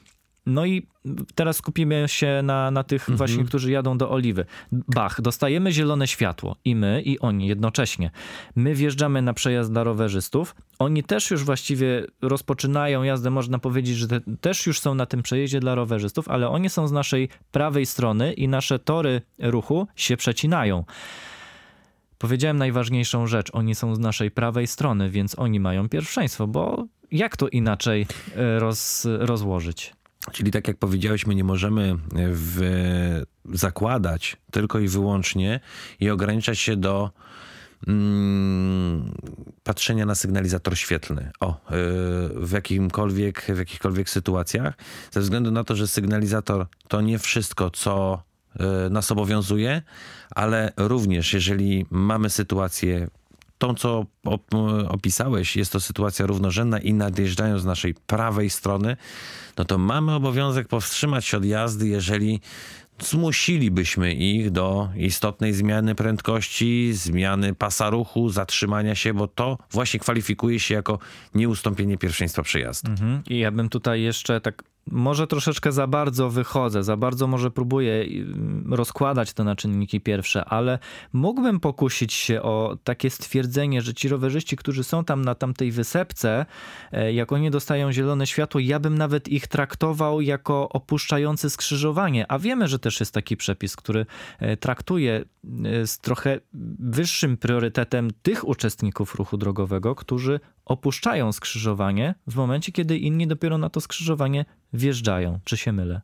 No 0.46 0.64
i 0.64 0.87
teraz 1.35 1.57
skupimy 1.57 2.04
się 2.07 2.40
na, 2.42 2.70
na 2.70 2.85
tych 2.85 3.11
właśnie, 3.16 3.44
którzy 3.44 3.70
jadą 3.70 3.98
do 3.98 4.11
Oliwy. 4.11 4.44
Bach, 4.72 5.20
dostajemy 5.20 5.72
zielone 5.72 6.07
światło 6.07 6.57
i 6.64 6.76
my, 6.76 7.02
i 7.02 7.18
oni 7.18 7.46
jednocześnie. 7.46 8.11
My 8.57 8.74
wjeżdżamy 8.74 9.22
na 9.22 9.35
przejazd 9.35 9.72
dla 9.72 9.85
rowerzystów. 9.85 10.54
Oni 10.78 11.02
też 11.02 11.30
już 11.30 11.44
właściwie 11.44 12.07
rozpoczynają 12.22 13.02
jazdę, 13.02 13.30
można 13.30 13.59
powiedzieć, 13.59 13.96
że 13.96 14.09
te, 14.09 14.20
też 14.40 14.66
już 14.66 14.80
są 14.80 14.94
na 14.94 15.07
tym 15.07 15.22
przejeździe 15.22 15.61
dla 15.61 15.74
rowerzystów, 15.74 16.28
ale 16.28 16.48
oni 16.48 16.70
są 16.70 16.88
z 16.88 16.92
naszej 16.92 17.28
prawej 17.52 17.87
strony 17.87 18.33
i 18.33 18.48
nasze 18.48 18.78
tory 18.78 19.22
ruchu 19.38 19.88
się 19.96 20.16
przecinają. 20.16 20.85
Powiedziałem 22.18 22.57
najważniejszą 22.57 23.26
rzecz. 23.26 23.50
Oni 23.52 23.74
są 23.74 23.94
z 23.94 23.98
naszej 23.98 24.30
prawej 24.30 24.66
strony, 24.66 25.11
więc 25.11 25.38
oni 25.38 25.61
mają 25.61 25.88
pierwszeństwo, 25.88 26.46
bo 26.46 26.87
jak 27.11 27.37
to 27.37 27.48
inaczej 27.48 28.07
e, 28.37 28.59
roz, 28.59 29.07
rozłożyć? 29.18 29.92
Czyli 30.32 30.50
tak 30.50 30.68
jak 30.68 30.76
powiedziałeś, 30.76 31.26
my 31.26 31.34
nie 31.34 31.44
możemy 31.44 31.96
w, 32.14 33.22
zakładać 33.52 34.37
tylko 34.50 34.78
i 34.78 34.88
wyłącznie 34.88 35.60
i 36.00 36.10
ograniczać 36.10 36.58
się 36.58 36.76
do 36.76 37.10
mm, 37.87 39.14
patrzenia 39.62 40.06
na 40.06 40.14
sygnalizator 40.14 40.78
świetlny. 40.78 41.30
O, 41.40 41.50
y, 41.50 41.56
w 42.46 42.50
jakimkolwiek, 42.52 43.42
w 43.42 43.58
jakichkolwiek 43.58 44.10
sytuacjach, 44.10 44.74
ze 45.10 45.20
względu 45.20 45.50
na 45.50 45.64
to, 45.64 45.76
że 45.76 45.88
sygnalizator 45.88 46.66
to 46.88 47.00
nie 47.00 47.18
wszystko, 47.18 47.70
co 47.70 48.22
y, 48.87 48.90
nas 48.90 49.12
obowiązuje, 49.12 49.82
ale 50.30 50.72
również 50.76 51.34
jeżeli 51.34 51.87
mamy 51.90 52.30
sytuację 52.30 53.08
tą, 53.64 53.74
co 53.74 54.07
opisałeś, 54.88 55.57
jest 55.57 55.72
to 55.72 55.81
sytuacja 55.81 56.27
równorzędna 56.27 56.79
i 56.79 56.94
nadjeżdżają 56.94 57.59
z 57.59 57.64
naszej 57.64 57.94
prawej 57.94 58.50
strony, 58.50 58.96
no 59.59 59.64
to 59.64 59.79
mamy 59.79 60.14
obowiązek 60.14 60.68
powstrzymać 60.68 61.24
się 61.24 61.37
od 61.37 61.44
jazdy, 61.44 61.88
jeżeli 61.88 62.40
zmusilibyśmy 63.00 64.14
ich 64.14 64.50
do 64.50 64.88
istotnej 64.96 65.53
zmiany 65.53 65.94
prędkości, 65.94 66.92
zmiany 66.92 67.55
pasa 67.55 67.90
ruchu, 67.90 68.31
zatrzymania 68.31 68.94
się, 68.94 69.14
bo 69.14 69.29
to 69.29 69.59
właśnie 69.70 70.00
kwalifikuje 70.00 70.61
się 70.61 70.74
jako 70.74 70.98
nieustąpienie 71.35 71.98
pierwszeństwa 71.98 72.42
przejazdu. 72.42 72.90
Mhm. 72.90 73.22
I 73.29 73.38
ja 73.38 73.50
bym 73.50 73.68
tutaj 73.68 74.03
jeszcze 74.03 74.40
tak 74.40 74.62
może 74.90 75.27
troszeczkę 75.27 75.73
za 75.73 75.87
bardzo 75.87 76.31
wychodzę, 76.31 76.83
za 76.83 76.97
bardzo 76.97 77.27
może 77.27 77.51
próbuję 77.51 78.07
rozkładać 78.70 79.33
te 79.33 79.44
na 79.44 79.57
czynniki 79.57 80.01
pierwsze, 80.01 80.44
ale 80.44 80.79
mógłbym 81.12 81.61
pokusić 81.61 82.12
się 82.12 82.42
o 82.42 82.77
takie 82.85 83.11
stwierdzenie, 83.11 83.83
że 83.83 83.94
ci 83.94 84.09
rowerzyści, 84.09 84.57
którzy 84.57 84.85
są 84.85 85.05
tam 85.05 85.25
na 85.25 85.35
tamtej 85.35 85.73
wysepce, 85.73 86.47
e, 86.92 87.12
jak 87.12 87.33
oni 87.33 87.51
dostają 87.51 87.92
zielone 87.92 88.27
światło, 88.27 88.61
ja 88.61 88.81
bym 88.81 88.99
nawet 88.99 89.29
ich 89.29 89.47
traktował 89.47 90.20
jako 90.20 90.68
opuszczający 90.68 91.51
skrzyżowanie, 91.51 92.33
a 92.33 92.38
wiemy, 92.38 92.68
że 92.68 92.79
też 92.79 93.01
jest 93.01 93.14
taki 93.14 93.37
przepis, 93.37 93.77
który 93.77 94.07
e, 94.38 94.57
traktuje 94.57 95.25
e, 95.64 95.87
z 95.87 95.99
trochę 95.99 96.40
wyższym 96.79 97.37
priorytetem 97.37 98.11
tych 98.23 98.49
uczestników 98.49 99.14
ruchu 99.14 99.37
drogowego, 99.37 99.94
którzy 99.94 100.40
opuszczają 100.64 101.33
skrzyżowanie 101.33 102.14
w 102.27 102.35
momencie, 102.35 102.72
kiedy 102.72 102.98
inni 102.98 103.27
dopiero 103.27 103.59
na 103.59 103.70
to 103.70 103.81
skrzyżowanie 103.81 104.44
wjeżdżają. 104.72 105.38
Czy 105.44 105.57
się 105.57 105.72
mylę? 105.72 106.00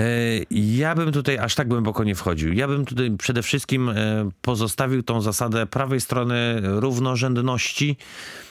E, 0.00 0.04
ja 0.50 0.94
bym 0.94 1.12
tutaj 1.12 1.38
aż 1.38 1.54
tak 1.54 1.68
głęboko 1.68 2.04
nie 2.04 2.14
wchodził. 2.14 2.52
Ja 2.52 2.68
bym 2.68 2.84
tutaj 2.84 3.16
przede 3.18 3.42
wszystkim 3.42 3.88
e, 3.88 3.94
pozostawił 4.42 5.02
tą 5.02 5.20
zasadę 5.20 5.66
prawej 5.66 6.00
strony 6.00 6.60
równorzędności, 6.62 7.96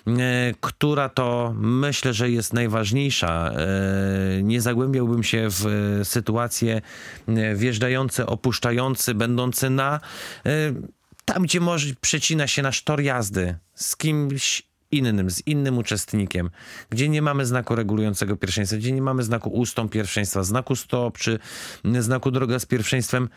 e, 0.07 0.11
która 0.61 1.09
to 1.09 1.53
myślę, 1.57 2.13
że 2.13 2.29
jest 2.29 2.53
najważniejsza. 2.53 3.51
Nie 4.43 4.61
zagłębiałbym 4.61 5.23
się 5.23 5.47
w 5.49 5.65
sytuacje 6.03 6.81
wjeżdżające, 7.55 8.25
opuszczające, 8.25 9.13
będące 9.13 9.69
na 9.69 9.99
tam, 11.25 11.43
gdzie 11.43 11.59
może 11.59 11.95
przecina 12.01 12.47
się 12.47 12.61
nasz 12.61 12.83
tor 12.83 13.01
jazdy 13.01 13.55
z 13.75 13.95
kimś 13.95 14.70
innym, 14.91 15.31
z 15.31 15.47
innym 15.47 15.77
uczestnikiem, 15.77 16.49
gdzie 16.89 17.09
nie 17.09 17.21
mamy 17.21 17.45
znaku 17.45 17.75
regulującego 17.75 18.35
pierwszeństwa, 18.35 18.77
gdzie 18.77 18.91
nie 18.91 19.01
mamy 19.01 19.23
znaku 19.23 19.49
ustąp 19.49 19.91
pierwszeństwa, 19.91 20.43
znaku 20.43 20.75
stop 20.75 21.17
czy 21.17 21.39
znaku 21.99 22.31
droga 22.31 22.59
z 22.59 22.65
pierwszeństwem, 22.65 23.29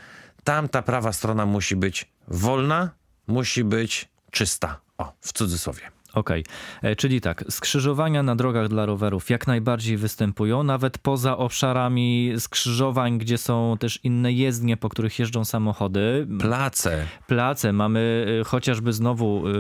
tam 0.45 0.69
ta 0.69 0.83
prawa 0.83 1.13
strona 1.13 1.47
musi 1.47 1.77
być 1.77 2.13
wolna, 2.29 2.91
musi 3.27 3.65
być 3.65 4.09
czysta. 4.31 4.81
O, 4.99 5.13
w 5.21 5.33
cudzysłowie. 5.33 5.81
Okej, 6.15 6.45
okay. 6.79 6.91
E, 6.91 6.97
czyli 6.97 7.21
tak, 7.21 7.45
skrzyżowania 7.51 8.23
na 8.23 8.37
drogach 8.37 8.69
dla 8.69 8.87
rowerów 8.87 9.31
jak 9.31 9.47
najbardziej 9.47 9.97
występują, 9.97 10.63
nawet 10.63 10.99
poza 10.99 11.37
obszarami 11.37 12.33
skrzyżowań, 12.39 13.19
gdzie 13.19 13.39
są 13.39 13.77
też 13.81 14.01
inne 14.03 14.33
jezdnie, 14.33 14.77
po 14.77 14.89
których 14.89 15.19
jeżdżą 15.19 15.45
samochody. 15.45 16.27
Place. 16.39 17.07
Place. 17.27 17.73
Mamy 17.73 18.27
e, 18.41 18.45
chociażby 18.45 18.93
znowu 18.93 19.45
e, 19.49 19.53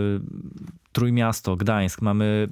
Trójmiasto, 0.94 1.57
Gdańsk, 1.57 2.02
mamy 2.02 2.48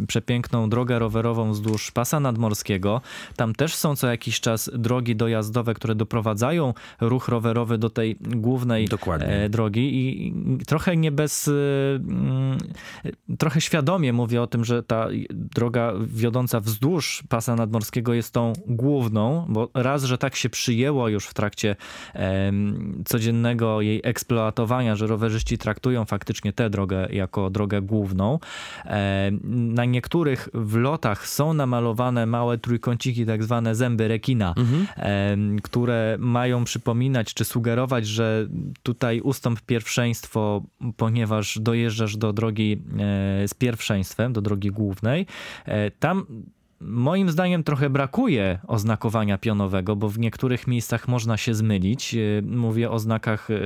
e, 0.00 0.06
przepiękną 0.06 0.70
drogę 0.70 0.98
rowerową 0.98 1.50
wzdłuż 1.50 1.90
pasa 1.90 2.20
nadmorskiego. 2.20 3.00
Tam 3.36 3.54
też 3.54 3.74
są 3.74 3.96
co 3.96 4.06
jakiś 4.06 4.40
czas 4.40 4.70
drogi 4.74 5.16
dojazdowe, 5.16 5.74
które 5.74 5.94
doprowadzają 5.94 6.74
ruch 7.00 7.28
rowerowy 7.28 7.78
do 7.78 7.90
tej 7.90 8.16
głównej. 8.20 8.88
E, 9.44 9.48
drogi 9.48 9.80
i 9.80 10.34
trochę 10.66 10.96
nie 10.96 11.12
bez, 11.12 11.48
mm, 11.48 12.58
trochę 13.38 13.60
świadomie 13.60 14.12
mówię 14.12 14.42
o 14.42 14.46
tym, 14.46 14.64
że 14.64 14.82
ta 14.82 15.08
droga 15.30 15.92
wiodąca 16.06 16.60
wzdłuż 16.60 17.22
pasa 17.28 17.56
nadmorskiego 17.56 18.14
jest 18.14 18.34
tą 18.34 18.52
główną, 18.66 19.46
bo 19.48 19.68
raz, 19.74 20.04
że 20.04 20.18
tak 20.18 20.36
się 20.36 20.50
przyjęło 20.50 21.08
już 21.08 21.26
w 21.26 21.34
trakcie 21.34 21.76
codziennego 23.04 23.80
jej 23.80 24.00
eksploatowania, 24.04 24.96
że 24.96 25.06
rowerzyści 25.06 25.58
traktują 25.58 26.04
faktycznie 26.04 26.52
tę 26.52 26.70
drogę 26.70 27.08
jako 27.10 27.50
drogę 27.50 27.57
główną. 27.66 28.38
E, 28.84 29.30
na 29.44 29.84
niektórych 29.84 30.48
wlotach 30.54 31.28
są 31.28 31.54
namalowane 31.54 32.26
małe 32.26 32.58
trójkąciki, 32.58 33.26
tak 33.26 33.44
zwane 33.44 33.74
zęby 33.74 34.08
rekina, 34.08 34.54
mhm. 34.56 34.86
E, 34.96 35.36
które 35.62 36.16
mają 36.20 36.64
przypominać 36.64 37.34
czy 37.34 37.44
sugerować, 37.44 38.06
że 38.06 38.48
tutaj 38.82 39.20
ustąp 39.20 39.60
pierwszeństwo, 39.60 40.62
ponieważ 40.96 41.58
dojeżdżasz 41.58 42.16
do 42.16 42.32
drogi 42.32 42.72
e, 42.72 43.48
z 43.48 43.54
pierwszeństwem, 43.54 44.32
do 44.32 44.40
drogi 44.40 44.70
głównej. 44.70 45.26
Tam 45.98 46.26
Moim 46.80 47.30
zdaniem 47.30 47.64
trochę 47.64 47.90
brakuje 47.90 48.58
oznakowania 48.66 49.38
pionowego, 49.38 49.96
bo 49.96 50.08
w 50.08 50.18
niektórych 50.18 50.66
miejscach 50.66 51.08
można 51.08 51.36
się 51.36 51.54
zmylić. 51.54 52.14
E, 52.14 52.18
mówię 52.42 52.90
o 52.90 52.98
znakach 52.98 53.48
e, 53.50 53.56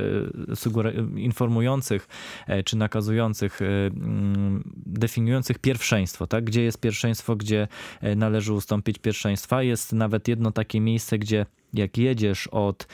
informujących 1.16 2.08
e, 2.46 2.62
czy 2.62 2.76
nakazujących, 2.76 3.60
mm, 3.62 4.62
definiujących 4.86 5.58
pierwszeństwo, 5.58 6.26
tak? 6.26 6.44
Gdzie 6.44 6.62
jest 6.62 6.80
pierwszeństwo, 6.80 7.36
gdzie 7.36 7.68
należy 8.16 8.52
ustąpić 8.52 8.98
pierwszeństwa. 8.98 9.62
Jest 9.62 9.92
nawet 9.92 10.28
jedno 10.28 10.52
takie 10.52 10.80
miejsce, 10.80 11.18
gdzie 11.18 11.46
jak 11.74 11.98
jedziesz 11.98 12.46
od 12.46 12.86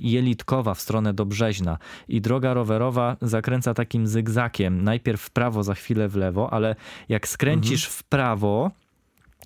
Jelitkowa 0.00 0.74
w 0.74 0.80
stronę 0.80 1.14
do 1.14 1.26
Brzeźna 1.26 1.78
i 2.08 2.20
droga 2.20 2.54
rowerowa 2.54 3.16
zakręca 3.22 3.74
takim 3.74 4.06
zygzakiem, 4.06 4.84
najpierw 4.84 5.20
w 5.20 5.30
prawo, 5.30 5.62
za 5.62 5.74
chwilę 5.74 6.08
w 6.08 6.16
lewo, 6.16 6.52
ale 6.52 6.76
jak 7.08 7.28
skręcisz 7.28 7.84
mhm. 7.84 7.98
w 7.98 8.04
prawo, 8.04 8.70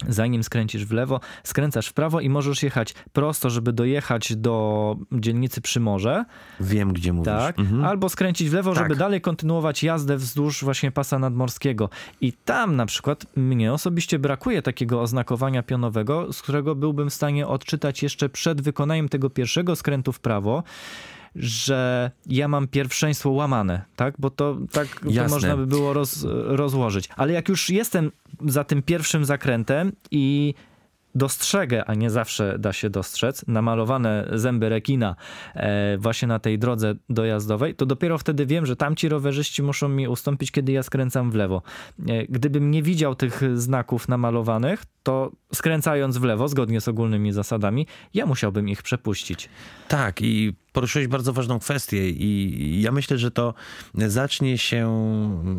Zanim 0.09 0.43
skręcisz 0.43 0.85
w 0.85 0.93
lewo, 0.93 1.21
skręcasz 1.45 1.87
w 1.87 1.93
prawo 1.93 2.21
i 2.21 2.29
możesz 2.29 2.63
jechać 2.63 2.95
prosto, 3.13 3.51
żeby 3.51 3.73
dojechać 3.73 4.37
do 4.37 4.97
dzielnicy 5.13 5.61
Przymorze. 5.61 6.25
Wiem, 6.61 6.93
gdzie 6.93 7.13
mówisz. 7.13 7.33
Tak. 7.33 7.59
Mhm. 7.59 7.85
Albo 7.85 8.09
skręcić 8.09 8.51
w 8.51 8.53
lewo, 8.53 8.75
tak. 8.75 8.83
żeby 8.83 8.97
dalej 8.97 9.21
kontynuować 9.21 9.83
jazdę 9.83 10.17
wzdłuż 10.17 10.65
właśnie 10.65 10.91
pasa 10.91 11.19
nadmorskiego. 11.19 11.89
I 12.21 12.33
tam 12.33 12.77
na 12.77 12.87
przykład 12.87 13.27
mnie 13.37 13.73
osobiście 13.73 14.19
brakuje 14.19 14.63
takiego 14.63 15.01
oznakowania 15.01 15.63
pionowego, 15.63 16.33
z 16.33 16.43
którego 16.43 16.75
byłbym 16.75 17.11
w 17.11 17.15
stanie 17.15 17.47
odczytać 17.47 18.03
jeszcze 18.03 18.29
przed 18.29 18.61
wykonaniem 18.61 19.09
tego 19.09 19.31
pierwszego 19.31 19.77
skrętu 19.77 20.13
w 20.13 20.21
prawo, 20.21 20.63
że 21.37 22.11
ja 22.27 22.49
mam 22.49 22.69
pierwszeństwo 22.69 23.31
łamane, 23.31 23.85
tak? 23.97 24.15
Bo 24.19 24.31
to 24.31 24.57
tak 24.73 24.89
to 25.01 25.29
można 25.29 25.57
by 25.57 25.67
było 25.67 25.93
roz, 25.93 26.27
rozłożyć. 26.45 27.09
Ale 27.17 27.33
jak 27.33 27.49
już 27.49 27.71
jestem 27.71 28.13
za 28.47 28.65
tym 28.65 28.83
pierwszym 28.83 29.25
zakrętem 29.25 29.93
i 30.11 30.55
dostrzegę, 31.15 31.85
a 31.85 31.95
nie 31.95 32.11
zawsze 32.11 32.59
da 32.59 32.73
się 32.73 32.91
dostrzec, 32.91 33.45
namalowane 33.47 34.29
zęby 34.33 34.69
rekina 34.69 35.17
e, 35.55 35.99
właśnie 35.99 36.29
na 36.29 36.39
tej 36.39 36.59
drodze 36.59 36.95
dojazdowej, 37.09 37.75
to 37.75 37.87
dopiero 37.87 38.19
wtedy 38.19 38.47
wiem, 38.47 38.67
że 38.67 38.77
tamci 38.77 39.09
rowerzyści 39.09 39.63
muszą 39.63 39.89
mi 39.89 40.09
ustąpić, 40.09 40.51
kiedy 40.51 40.73
ja 40.73 40.83
skręcam 40.83 41.31
w 41.31 41.35
lewo. 41.35 41.63
E, 42.09 42.27
gdybym 42.27 42.71
nie 42.71 42.83
widział 42.83 43.15
tych 43.15 43.43
znaków 43.55 44.09
namalowanych, 44.09 44.83
to 45.03 45.33
skręcając 45.55 46.19
w 46.19 46.25
lewo, 46.25 46.49
zgodnie 46.49 46.81
z 46.81 46.89
ogólnymi 46.89 47.33
zasadami, 47.33 47.87
ja 48.15 48.27
musiałbym 48.27 48.69
ich 48.69 48.83
przepuścić. 48.83 49.49
Tak, 49.89 50.23
i 50.23 50.55
poruszyłeś 50.73 51.09
bardzo 51.09 51.33
ważną 51.33 51.59
kwestię, 51.59 52.11
i 52.11 52.81
ja 52.83 52.93
myślę, 52.93 53.19
że 53.19 53.31
to 53.31 53.55
zacznie 53.95 54.59
się, 54.59 54.89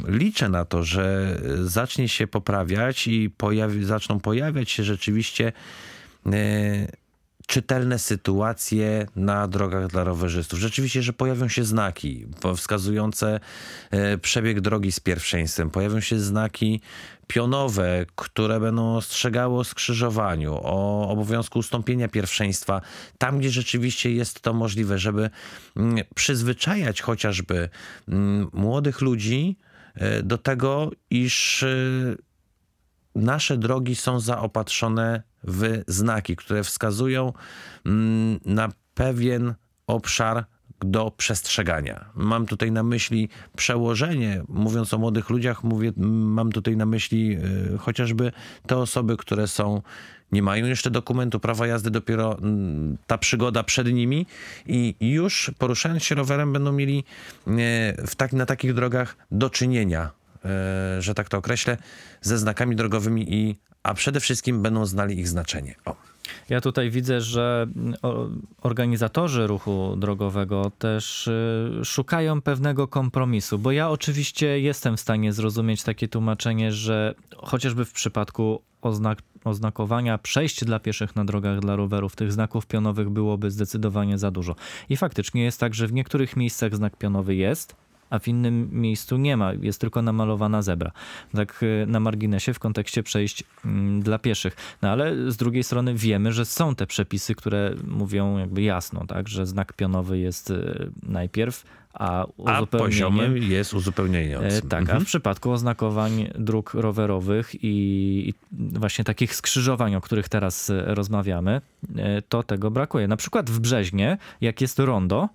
liczę 0.08 0.50
na 0.50 0.66
to, 0.66 0.84
że 0.84 1.38
zacznie 1.64 2.10
się 2.10 2.28
poprawiać 2.28 3.08
i 3.08 3.30
pojawi, 3.30 3.86
zaczną 3.86 4.20
pojawiać 4.20 4.72
się 4.72 4.84
rzeczywiście. 4.84 5.54
Czytelne 7.48 8.00
sytuacje 8.00 9.08
na 9.16 9.48
drogach 9.48 9.88
dla 9.88 10.04
rowerzystów. 10.04 10.60
Rzeczywiście, 10.60 11.04
że 11.04 11.14
pojawią 11.14 11.48
się 11.48 11.64
znaki 11.64 12.26
wskazujące 12.56 13.40
e, 13.92 14.18
przebieg 14.18 14.62
drogi 14.62 14.92
z 14.92 15.00
pierwszeństwem, 15.00 15.70
pojawią 15.70 16.00
się 16.00 16.20
znaki 16.20 16.82
pionowe, 17.28 18.06
które 18.16 18.60
będą 18.60 18.96
ostrzegały 18.96 19.60
o 19.60 19.64
skrzyżowaniu, 19.64 20.60
o 20.64 21.10
obowiązku 21.10 21.60
ustąpienia 21.60 22.08
pierwszeństwa, 22.08 22.82
tam 23.18 23.40
gdzie 23.40 23.50
rzeczywiście 23.50 24.12
jest 24.12 24.42
to 24.42 24.54
możliwe, 24.54 25.00
żeby 25.00 25.30
mm, 25.78 26.04
przyzwyczajać 26.16 27.02
chociażby 27.02 27.70
mm, 28.08 28.48
młodych 28.54 29.02
ludzi 29.02 29.58
e, 29.96 30.24
do 30.24 30.38
tego, 30.38 30.92
iż 31.10 31.64
e, 31.64 31.68
nasze 33.16 33.58
drogi 33.58 33.96
są 33.96 34.20
zaopatrzone 34.20 35.24
w 35.44 35.84
znaki, 35.88 36.36
które 36.36 36.64
wskazują 36.64 37.34
mm, 37.86 38.40
na 38.46 38.70
pewien 38.94 39.54
obszar 39.88 40.46
do 40.80 41.12
przestrzegania. 41.12 42.06
Mam 42.16 42.46
tutaj 42.46 42.72
na 42.72 42.84
myśli 42.84 43.30
przełożenie, 43.56 44.44
mówiąc 44.48 44.94
o 44.94 44.98
młodych 44.98 45.30
ludziach, 45.30 45.64
mówię, 45.64 45.92
mam 45.98 46.52
tutaj 46.52 46.78
na 46.78 46.86
myśli 46.86 47.38
y, 47.74 47.78
chociażby 47.78 48.32
te 48.68 48.78
osoby, 48.78 49.18
które 49.18 49.48
są 49.48 49.82
nie 50.32 50.44
mają 50.44 50.66
jeszcze 50.66 50.92
dokumentu 50.92 51.40
prawa 51.40 51.68
jazdy, 51.68 51.92
dopiero 51.92 52.38
mm, 52.38 52.98
ta 53.08 53.18
przygoda 53.18 53.64
przed 53.64 53.88
nimi 53.88 54.26
i 54.66 54.96
już 55.00 55.52
poruszając 55.58 56.04
się 56.04 56.16
rowerem 56.16 56.54
będą 56.54 56.72
mieli 56.72 57.04
e, 57.48 57.52
w 58.08 58.16
tak, 58.16 58.34
na 58.34 58.46
takich 58.46 58.74
drogach 58.74 59.16
do 59.32 59.50
czynienia, 59.50 60.12
e, 60.46 61.02
że 61.02 61.14
tak 61.14 61.30
to 61.30 61.38
określę, 61.38 61.78
ze 62.22 62.38
znakami 62.38 62.76
drogowymi 62.76 63.34
i 63.34 63.56
a 63.84 63.94
przede 63.94 64.20
wszystkim 64.20 64.62
będą 64.62 64.86
znali 64.86 65.20
ich 65.20 65.28
znaczenie. 65.28 65.76
O. 65.86 65.96
Ja 66.50 66.62
tutaj 66.62 66.92
widzę, 66.92 67.22
że 67.22 67.68
organizatorzy 68.62 69.48
ruchu 69.48 69.96
drogowego 69.98 70.72
też 70.80 71.28
y, 71.28 71.82
szukają 71.84 72.42
pewnego 72.42 72.88
kompromisu, 72.88 73.60
bo 73.60 73.72
ja 73.72 73.90
oczywiście 73.90 74.60
jestem 74.60 74.98
w 74.98 75.00
stanie 75.00 75.34
zrozumieć 75.34 75.84
takie 75.84 76.08
tłumaczenie, 76.08 76.72
że 76.72 77.16
chociażby 77.38 77.86
w 77.86 77.92
przypadku 77.92 78.62
oznak 78.82 79.20
oznakowania 79.44 80.18
przejść 80.18 80.66
dla 80.66 80.80
pieszych 80.80 81.16
na 81.16 81.26
drogach 81.26 81.60
dla 81.60 81.76
rowerów, 81.76 82.16
tych 82.16 82.32
znaków 82.32 82.66
pionowych 82.66 83.10
byłoby 83.10 83.52
zdecydowanie 83.52 84.18
za 84.18 84.32
dużo. 84.32 84.56
I 84.90 84.98
faktycznie 84.98 85.44
jest 85.44 85.60
tak, 85.60 85.74
że 85.74 85.88
w 85.88 85.94
niektórych 85.94 86.38
miejscach 86.38 86.76
znak 86.76 86.98
pionowy 86.98 87.36
jest, 87.36 87.76
a 88.14 88.20
w 88.20 88.28
innym 88.28 88.70
miejscu 88.72 89.18
nie 89.18 89.38
ma, 89.38 89.54
jest 89.54 89.82
tylko 89.82 90.02
namalowana 90.02 90.62
zebra. 90.62 90.92
Tak 91.36 91.64
y, 91.64 91.86
na 91.88 92.00
marginesie 92.00 92.54
w 92.54 92.60
kontekście 92.60 93.04
przejść 93.04 93.44
mm, 93.66 94.02
dla 94.02 94.20
pieszych. 94.20 94.56
No 94.82 94.90
ale 94.90 95.32
z 95.32 95.38
drugiej 95.38 95.64
strony 95.64 95.94
wiemy, 95.94 96.34
że 96.34 96.46
są 96.46 96.76
te 96.76 96.88
przepisy, 96.88 97.36
które 97.36 97.76
mówią 97.88 98.38
jakby 98.38 98.62
jasno, 98.62 99.06
tak, 99.08 99.28
że 99.28 99.46
znak 99.46 99.74
pionowy 99.74 100.20
jest 100.20 100.52
y, 100.52 100.92
najpierw, 101.04 101.64
a. 101.94 102.26
A 102.46 102.62
jest 103.40 103.74
uzupełnienie. 103.74 104.40
E, 104.40 104.62
tak, 104.62 104.82
mhm. 104.82 104.98
a 104.98 105.00
w 105.02 105.06
przypadku 105.06 105.52
oznakowań 105.52 106.30
dróg 106.36 106.74
rowerowych 106.74 107.52
i 107.62 108.34
właśnie 108.52 109.06
takich 109.06 109.36
skrzyżowań, 109.36 109.96
o 109.96 110.02
których 110.02 110.30
teraz 110.30 110.70
e, 110.70 110.96
rozmawiamy, 110.96 111.62
to 112.30 112.44
tego 112.44 112.72
brakuje. 112.72 113.08
Na 113.08 113.18
przykład 113.18 113.50
w 113.50 113.60
Brzeźnie, 113.60 114.18
jak 114.42 114.62
jest 114.62 114.80
rondo, 114.80 115.30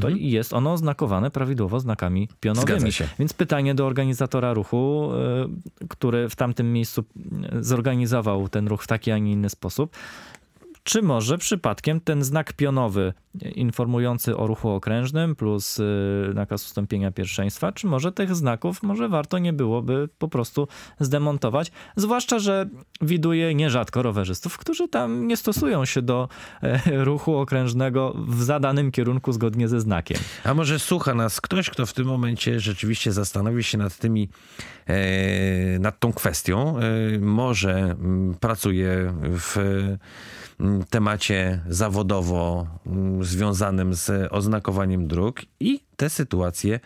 to 0.00 0.08
mhm. 0.08 0.16
jest 0.18 0.52
ono 0.52 0.72
oznakowane 0.72 1.30
prawidłowo 1.30 1.80
znakami 1.80 2.28
pionowymi. 2.40 2.90
Więc 3.18 3.32
pytanie 3.32 3.74
do 3.74 3.86
organizatora 3.86 4.54
ruchu, 4.54 5.10
który 5.88 6.28
w 6.28 6.36
tamtym 6.36 6.72
miejscu 6.72 7.04
zorganizował 7.60 8.48
ten 8.48 8.68
ruch 8.68 8.82
w 8.82 8.86
taki, 8.86 9.10
a 9.10 9.18
nie 9.18 9.32
inny 9.32 9.50
sposób, 9.50 9.96
czy 10.84 11.02
może 11.02 11.38
przypadkiem 11.38 12.00
ten 12.00 12.24
znak 12.24 12.52
pionowy 12.52 13.12
informujący 13.54 14.36
o 14.36 14.46
ruchu 14.46 14.68
okrężnym 14.68 15.36
plus 15.36 15.78
y, 15.78 16.32
nakaz 16.34 16.66
ustąpienia 16.66 17.10
pierwszeństwa, 17.10 17.72
czy 17.72 17.86
może 17.86 18.12
tych 18.12 18.34
znaków 18.34 18.82
może 18.82 19.08
warto 19.08 19.38
nie 19.38 19.52
byłoby 19.52 20.08
po 20.18 20.28
prostu 20.28 20.68
zdemontować, 21.00 21.72
zwłaszcza, 21.96 22.38
że 22.38 22.68
widuję 23.00 23.54
nierzadko 23.54 24.02
rowerzystów, 24.02 24.58
którzy 24.58 24.88
tam 24.88 25.26
nie 25.26 25.36
stosują 25.36 25.84
się 25.84 26.02
do 26.02 26.28
e, 26.62 27.04
ruchu 27.04 27.36
okrężnego 27.36 28.14
w 28.28 28.42
zadanym 28.42 28.90
kierunku 28.90 29.32
zgodnie 29.32 29.68
ze 29.68 29.80
znakiem. 29.80 30.18
A 30.44 30.54
może 30.54 30.78
słucha 30.78 31.14
nas 31.14 31.40
ktoś, 31.40 31.70
kto 31.70 31.86
w 31.86 31.92
tym 31.92 32.06
momencie 32.06 32.60
rzeczywiście 32.60 33.12
zastanowi 33.12 33.64
się 33.64 33.78
nad 33.78 33.96
tymi, 33.96 34.28
e, 34.86 35.78
nad 35.78 36.00
tą 36.00 36.12
kwestią, 36.12 36.78
e, 36.78 37.18
może 37.18 37.72
mm, 37.74 38.34
pracuje 38.34 39.14
w 39.22 39.56
temacie 40.90 41.60
zawodowo 41.68 42.66
związanym 43.20 43.94
z 43.94 44.32
oznakowaniem 44.32 45.08
dróg 45.08 45.42
i 45.60 45.80
te 45.96 46.10
sytuacje 46.10 46.80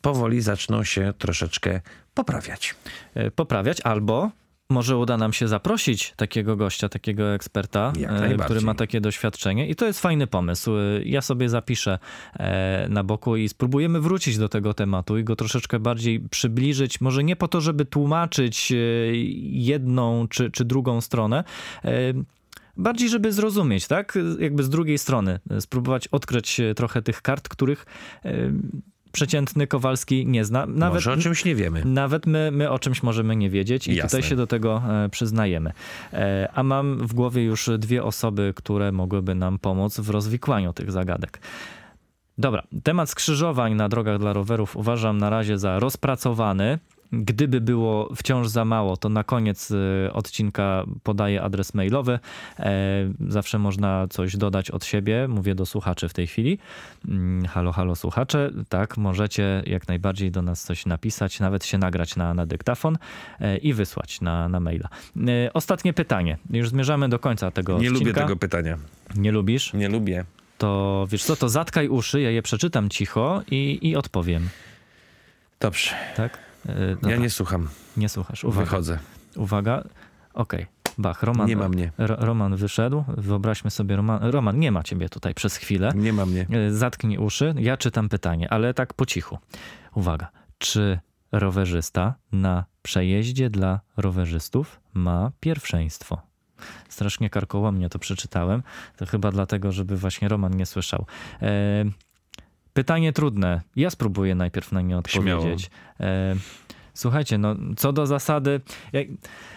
powoli 0.00 0.40
zaczną 0.40 0.84
się 0.84 1.12
troszeczkę 1.18 1.80
poprawiać. 2.14 2.74
E, 3.14 3.30
poprawiać 3.30 3.80
albo 3.80 4.30
może 4.70 4.96
uda 4.96 5.16
nam 5.16 5.32
się 5.32 5.48
zaprosić 5.48 6.12
takiego 6.16 6.56
gościa, 6.56 6.88
takiego 6.88 7.34
eksperta, 7.34 7.92
e, 8.08 8.36
który 8.44 8.60
ma 8.60 8.74
takie 8.74 9.00
doświadczenie 9.00 9.68
i 9.68 9.74
to 9.74 9.86
jest 9.86 10.00
fajny 10.00 10.26
pomysł. 10.26 10.72
E, 10.76 11.02
ja 11.04 11.20
sobie 11.20 11.48
zapiszę 11.48 11.98
na 12.88 13.04
boku 13.04 13.36
i 13.36 13.48
spróbujemy 13.48 14.00
wrócić 14.00 14.38
do 14.38 14.48
tego 14.48 14.74
tematu 14.74 15.18
i 15.18 15.24
go 15.24 15.36
troszeczkę 15.36 15.78
bardziej 15.78 16.20
przybliżyć. 16.20 17.00
Może 17.00 17.24
nie 17.24 17.36
po 17.36 17.48
to, 17.48 17.60
żeby 17.60 17.84
tłumaczyć 17.84 18.72
jedną 19.42 20.28
czy, 20.28 20.50
czy 20.50 20.64
drugą 20.64 21.00
stronę, 21.00 21.44
bardziej, 22.76 23.08
żeby 23.08 23.32
zrozumieć, 23.32 23.86
tak? 23.86 24.18
Jakby 24.38 24.62
z 24.62 24.68
drugiej 24.68 24.98
strony 24.98 25.40
e, 25.50 25.60
spróbować 25.60 26.08
odkryć 26.08 26.60
e, 26.60 26.74
trochę 26.74 27.02
tych 27.02 27.22
kart, 27.22 27.48
których 27.48 27.86
e, 28.24 28.52
przeciętny 29.12 29.66
Kowalski 29.66 30.26
nie 30.26 30.44
zna. 30.44 30.66
Nawet, 30.66 30.94
Może 30.94 31.12
o 31.12 31.16
czymś 31.16 31.44
nie 31.44 31.54
wiemy. 31.54 31.84
Nawet 31.84 32.26
my, 32.26 32.50
my 32.50 32.70
o 32.70 32.78
czymś 32.78 33.02
możemy 33.02 33.36
nie 33.36 33.50
wiedzieć 33.50 33.88
i 33.88 33.94
Jasne. 33.94 34.08
tutaj 34.08 34.30
się 34.30 34.36
do 34.36 34.46
tego 34.46 34.82
przyznajemy. 35.10 35.72
A 36.54 36.62
mam 36.62 36.98
w 36.98 37.14
głowie 37.14 37.44
już 37.44 37.70
dwie 37.78 38.04
osoby, 38.04 38.52
które 38.56 38.92
mogłyby 38.92 39.34
nam 39.34 39.58
pomóc 39.58 40.00
w 40.00 40.10
rozwikłaniu 40.10 40.72
tych 40.72 40.92
zagadek. 40.92 41.40
Dobra, 42.38 42.62
temat 42.82 43.10
skrzyżowań 43.10 43.74
na 43.74 43.88
drogach 43.88 44.18
dla 44.18 44.32
rowerów 44.32 44.76
uważam 44.76 45.18
na 45.18 45.30
razie 45.30 45.58
za 45.58 45.78
rozpracowany. 45.78 46.78
Gdyby 47.22 47.60
było 47.60 48.14
wciąż 48.16 48.48
za 48.48 48.64
mało, 48.64 48.96
to 48.96 49.08
na 49.08 49.24
koniec 49.24 49.70
y, 49.70 50.10
odcinka 50.12 50.84
podaję 51.02 51.42
adres 51.42 51.74
mailowy. 51.74 52.18
E, 52.58 52.72
zawsze 53.28 53.58
można 53.58 54.06
coś 54.10 54.36
dodać 54.36 54.70
od 54.70 54.84
siebie. 54.84 55.28
Mówię 55.28 55.54
do 55.54 55.66
słuchaczy 55.66 56.08
w 56.08 56.12
tej 56.12 56.26
chwili. 56.26 56.58
Mm, 57.08 57.46
halo, 57.46 57.72
halo 57.72 57.96
słuchacze. 57.96 58.50
Tak, 58.68 58.96
możecie 58.96 59.62
jak 59.66 59.88
najbardziej 59.88 60.30
do 60.30 60.42
nas 60.42 60.64
coś 60.64 60.86
napisać, 60.86 61.40
nawet 61.40 61.64
się 61.64 61.78
nagrać 61.78 62.16
na, 62.16 62.34
na 62.34 62.46
dyktafon 62.46 62.98
e, 63.40 63.56
i 63.56 63.72
wysłać 63.72 64.20
na, 64.20 64.48
na 64.48 64.60
maila. 64.60 64.88
E, 65.16 65.52
ostatnie 65.52 65.92
pytanie. 65.92 66.38
Już 66.50 66.68
zmierzamy 66.68 67.08
do 67.08 67.18
końca 67.18 67.50
tego 67.50 67.72
Nie 67.72 67.88
odcinka. 67.88 67.98
lubię 67.98 68.14
tego 68.14 68.36
pytania. 68.36 68.78
Nie 69.16 69.32
lubisz? 69.32 69.72
Nie 69.72 69.88
lubię. 69.88 70.24
To 70.58 71.06
wiesz 71.10 71.24
co, 71.24 71.36
to 71.36 71.48
zatkaj 71.48 71.88
uszy, 71.88 72.20
ja 72.20 72.30
je 72.30 72.42
przeczytam 72.42 72.88
cicho 72.88 73.42
i, 73.50 73.78
i 73.82 73.96
odpowiem. 73.96 74.48
Dobrze. 75.60 75.90
Tak? 76.16 76.38
Dobra. 76.64 77.10
Ja 77.10 77.16
nie 77.16 77.30
słucham. 77.30 77.68
Nie 77.96 78.08
słuchasz. 78.08 78.44
Uwaga. 78.44 78.64
Wychodzę. 78.64 78.98
Uwaga. 79.36 79.84
Okej. 80.34 80.62
Okay. 80.62 80.74
Bach, 80.98 81.22
Roman. 81.22 81.48
Nie 81.48 81.56
ma 81.56 81.68
mnie. 81.68 81.92
Roman 81.98 82.56
wyszedł. 82.56 83.04
Wyobraźmy 83.08 83.70
sobie, 83.70 83.96
Roman, 83.96 84.22
Roman, 84.22 84.58
nie 84.58 84.72
ma 84.72 84.82
ciebie 84.82 85.08
tutaj 85.08 85.34
przez 85.34 85.56
chwilę. 85.56 85.92
Nie 85.94 86.12
ma 86.12 86.26
mnie. 86.26 86.46
E, 86.50 86.72
zatknij 86.72 87.18
uszy. 87.18 87.54
Ja 87.58 87.76
czytam 87.76 88.08
pytanie, 88.08 88.52
ale 88.52 88.74
tak 88.74 88.94
po 88.94 89.06
cichu. 89.06 89.38
Uwaga. 89.94 90.28
Czy 90.58 90.98
rowerzysta 91.32 92.14
na 92.32 92.64
przejeździe 92.82 93.50
dla 93.50 93.80
rowerzystów 93.96 94.80
ma 94.94 95.32
pierwszeństwo? 95.40 96.22
Strasznie 96.88 97.30
karkołomnie 97.30 97.88
to 97.88 97.98
przeczytałem. 97.98 98.62
To 98.96 99.06
chyba 99.06 99.30
dlatego, 99.30 99.72
żeby 99.72 99.96
właśnie 99.96 100.28
Roman 100.28 100.56
nie 100.56 100.66
słyszał. 100.66 101.06
E, 101.42 101.84
Pytanie 102.74 103.12
trudne. 103.12 103.60
Ja 103.76 103.90
spróbuję 103.90 104.34
najpierw 104.34 104.72
na 104.72 104.80
nie 104.80 104.98
odpowiedzieć. 104.98 105.70
E, 106.00 106.36
słuchajcie, 106.94 107.38
no 107.38 107.56
co 107.76 107.92
do 107.92 108.06
zasady, 108.06 108.60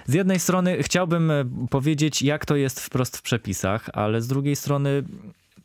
z 0.06 0.14
jednej 0.14 0.40
strony 0.40 0.84
chciałbym 0.84 1.32
e, 1.32 1.46
powiedzieć, 1.70 2.22
jak 2.22 2.46
to 2.46 2.56
jest 2.56 2.80
wprost 2.80 3.18
w 3.18 3.22
przepisach, 3.22 3.90
ale 3.94 4.22
z 4.22 4.28
drugiej 4.28 4.56
strony 4.56 5.04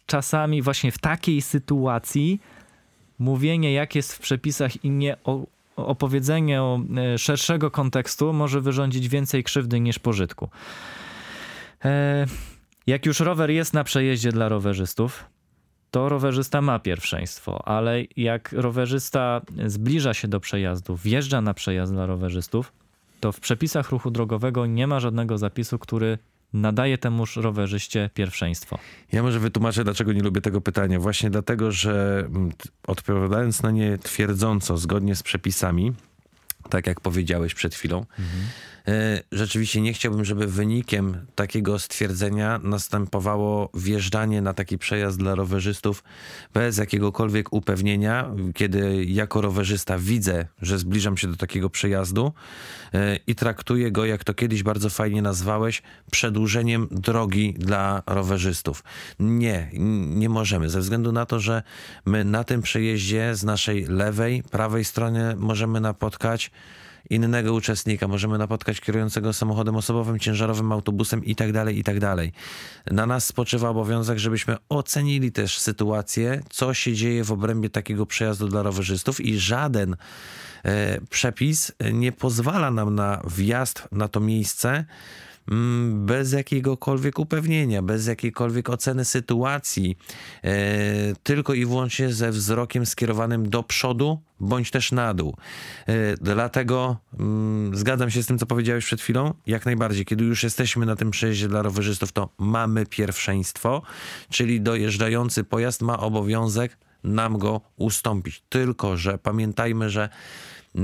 czasami 0.06 0.62
właśnie 0.62 0.92
w 0.92 0.98
takiej 0.98 1.42
sytuacji 1.42 2.40
mówienie, 3.18 3.72
jak 3.72 3.94
jest 3.94 4.12
w 4.12 4.18
przepisach 4.18 4.84
i 4.84 4.90
nie 4.90 5.16
opowiedzenie 5.76 6.60
e, 6.62 7.18
szerszego 7.18 7.70
kontekstu 7.70 8.32
może 8.32 8.60
wyrządzić 8.60 9.08
więcej 9.08 9.44
krzywdy 9.44 9.80
niż 9.80 9.98
pożytku. 9.98 10.48
Jak 12.86 13.06
już 13.06 13.20
rower 13.20 13.50
jest 13.50 13.74
na 13.74 13.84
przejeździe 13.84 14.32
dla 14.32 14.48
rowerzystów, 14.48 15.31
to 15.92 16.08
rowerzysta 16.08 16.62
ma 16.62 16.78
pierwszeństwo, 16.78 17.68
ale 17.68 18.02
jak 18.16 18.52
rowerzysta 18.52 19.40
zbliża 19.66 20.14
się 20.14 20.28
do 20.28 20.40
przejazdu, 20.40 20.96
wjeżdża 20.96 21.40
na 21.40 21.54
przejazd 21.54 21.92
dla 21.92 22.06
rowerzystów, 22.06 22.72
to 23.20 23.32
w 23.32 23.40
przepisach 23.40 23.90
ruchu 23.90 24.10
drogowego 24.10 24.66
nie 24.66 24.86
ma 24.86 25.00
żadnego 25.00 25.38
zapisu, 25.38 25.78
który 25.78 26.18
nadaje 26.52 26.98
temuż 26.98 27.36
rowerzyście 27.36 28.10
pierwszeństwo. 28.14 28.78
Ja 29.12 29.22
może 29.22 29.40
wytłumaczę, 29.40 29.84
dlaczego 29.84 30.12
nie 30.12 30.22
lubię 30.22 30.40
tego 30.40 30.60
pytania. 30.60 31.00
Właśnie 31.00 31.30
dlatego, 31.30 31.72
że 31.72 32.24
mm, 32.26 32.52
odpowiadając 32.86 33.62
na 33.62 33.70
nie 33.70 33.98
twierdząco, 33.98 34.78
zgodnie 34.78 35.14
z 35.14 35.22
przepisami, 35.22 35.92
tak 36.70 36.86
jak 36.86 37.00
powiedziałeś 37.00 37.54
przed 37.54 37.74
chwilą. 37.74 38.00
E, 38.00 38.22
Rzeczywiście 39.32 39.80
nie 39.80 39.92
chciałbym, 39.92 40.24
żeby 40.24 40.46
wynikiem 40.46 41.26
takiego 41.34 41.78
stwierdzenia 41.78 42.60
następowało 42.62 43.70
wjeżdżanie 43.74 44.42
na 44.42 44.54
taki 44.54 44.78
przejazd 44.78 45.18
dla 45.18 45.34
rowerzystów 45.34 46.04
bez 46.54 46.78
jakiegokolwiek 46.78 47.52
upewnienia, 47.52 48.30
kiedy 48.54 49.04
jako 49.04 49.40
rowerzysta 49.40 49.98
widzę, 49.98 50.46
że 50.62 50.78
zbliżam 50.78 51.16
się 51.16 51.28
do 51.28 51.36
takiego 51.36 51.70
przejazdu 51.70 52.32
e, 52.94 53.16
i 53.26 53.34
traktuję 53.34 53.90
go, 53.90 54.04
jak 54.04 54.24
to 54.24 54.34
kiedyś 54.34 54.62
bardzo 54.62 54.90
fajnie 54.90 55.22
nazwałeś, 55.22 55.82
przedłużeniem 56.10 56.88
drogi 56.90 57.54
dla 57.58 58.02
rowerzystów. 58.06 58.84
Nie, 59.18 59.70
nie 60.06 60.28
możemy, 60.28 60.70
ze 60.70 60.80
względu 60.80 61.12
na 61.12 61.26
to, 61.26 61.40
że 61.40 61.62
my 62.06 62.24
na 62.24 62.44
tym 62.44 62.62
przejeździe 62.62 63.34
z 63.34 63.44
naszej 63.44 63.84
lewej, 63.84 64.42
prawej 64.42 64.84
strony 64.84 65.36
możemy 65.36 65.80
napotkać 65.80 66.50
innego 67.10 67.54
uczestnika, 67.54 68.08
możemy 68.08 68.38
napotkać 68.38 68.80
kierującego 68.80 69.32
samochodem 69.32 69.76
osobowym, 69.76 70.18
ciężarowym, 70.18 70.72
autobusem 70.72 71.24
i 71.24 71.36
tak 71.36 71.52
dalej, 71.52 71.78
i 71.78 71.84
tak. 71.84 71.92
Na 72.90 73.06
nas 73.06 73.24
spoczywa 73.24 73.68
obowiązek, 73.68 74.18
żebyśmy 74.18 74.56
ocenili 74.68 75.32
też 75.32 75.58
sytuację, 75.58 76.42
co 76.50 76.74
się 76.74 76.94
dzieje 76.94 77.24
w 77.24 77.32
obrębie 77.32 77.70
takiego 77.70 78.06
przejazdu 78.06 78.48
dla 78.48 78.62
rowerzystów 78.62 79.20
i 79.20 79.38
żaden 79.38 79.96
e, 80.64 81.00
przepis 81.10 81.72
nie 81.92 82.12
pozwala 82.12 82.70
nam 82.70 82.94
na 82.94 83.22
wjazd 83.36 83.88
na 83.92 84.08
to 84.08 84.20
miejsce 84.20 84.84
bez 85.92 86.32
jakiegokolwiek 86.32 87.18
upewnienia, 87.18 87.82
bez 87.82 88.06
jakiejkolwiek 88.06 88.70
oceny 88.70 89.04
sytuacji, 89.04 89.96
e, 90.44 90.52
tylko 91.22 91.54
i 91.54 91.66
wyłącznie 91.66 92.12
ze 92.12 92.30
wzrokiem 92.30 92.86
skierowanym 92.86 93.48
do 93.48 93.62
przodu 93.62 94.20
bądź 94.40 94.70
też 94.70 94.92
na 94.92 95.14
dół. 95.14 95.36
E, 95.86 96.16
dlatego 96.16 96.96
mm, 97.18 97.76
zgadzam 97.76 98.10
się 98.10 98.22
z 98.22 98.26
tym, 98.26 98.38
co 98.38 98.46
powiedziałeś 98.46 98.84
przed 98.84 99.00
chwilą. 99.00 99.34
Jak 99.46 99.66
najbardziej, 99.66 100.04
kiedy 100.04 100.24
już 100.24 100.42
jesteśmy 100.42 100.86
na 100.86 100.96
tym 100.96 101.10
przejeździe 101.10 101.48
dla 101.48 101.62
rowerzystów, 101.62 102.12
to 102.12 102.28
mamy 102.38 102.86
pierwszeństwo, 102.86 103.82
czyli 104.30 104.60
dojeżdżający 104.60 105.44
pojazd 105.44 105.82
ma 105.82 105.98
obowiązek 105.98 106.78
nam 107.04 107.38
go 107.38 107.60
ustąpić. 107.76 108.42
Tylko, 108.48 108.96
że 108.96 109.18
pamiętajmy, 109.18 109.90
że 109.90 110.08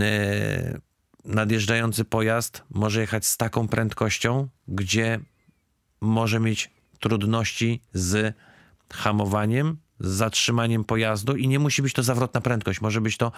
e, 0.01 0.88
nadjeżdżający 1.29 2.05
pojazd 2.05 2.63
może 2.71 3.01
jechać 3.01 3.27
z 3.27 3.37
taką 3.37 3.69
prędkością, 3.69 4.49
gdzie 4.69 5.21
może 6.01 6.41
mieć 6.41 6.71
trudności 7.01 7.81
z 7.93 8.35
hamowaniem, 8.93 9.77
z 10.01 10.09
zatrzymaniem 10.09 10.85
pojazdu 10.85 11.37
i 11.37 11.49
nie 11.49 11.59
musi 11.59 11.83
być 11.83 11.93
to 11.93 12.03
zawrotna 12.03 12.41
prędkość. 12.41 12.81
Może 12.81 13.01
być 13.01 13.17
to 13.17 13.33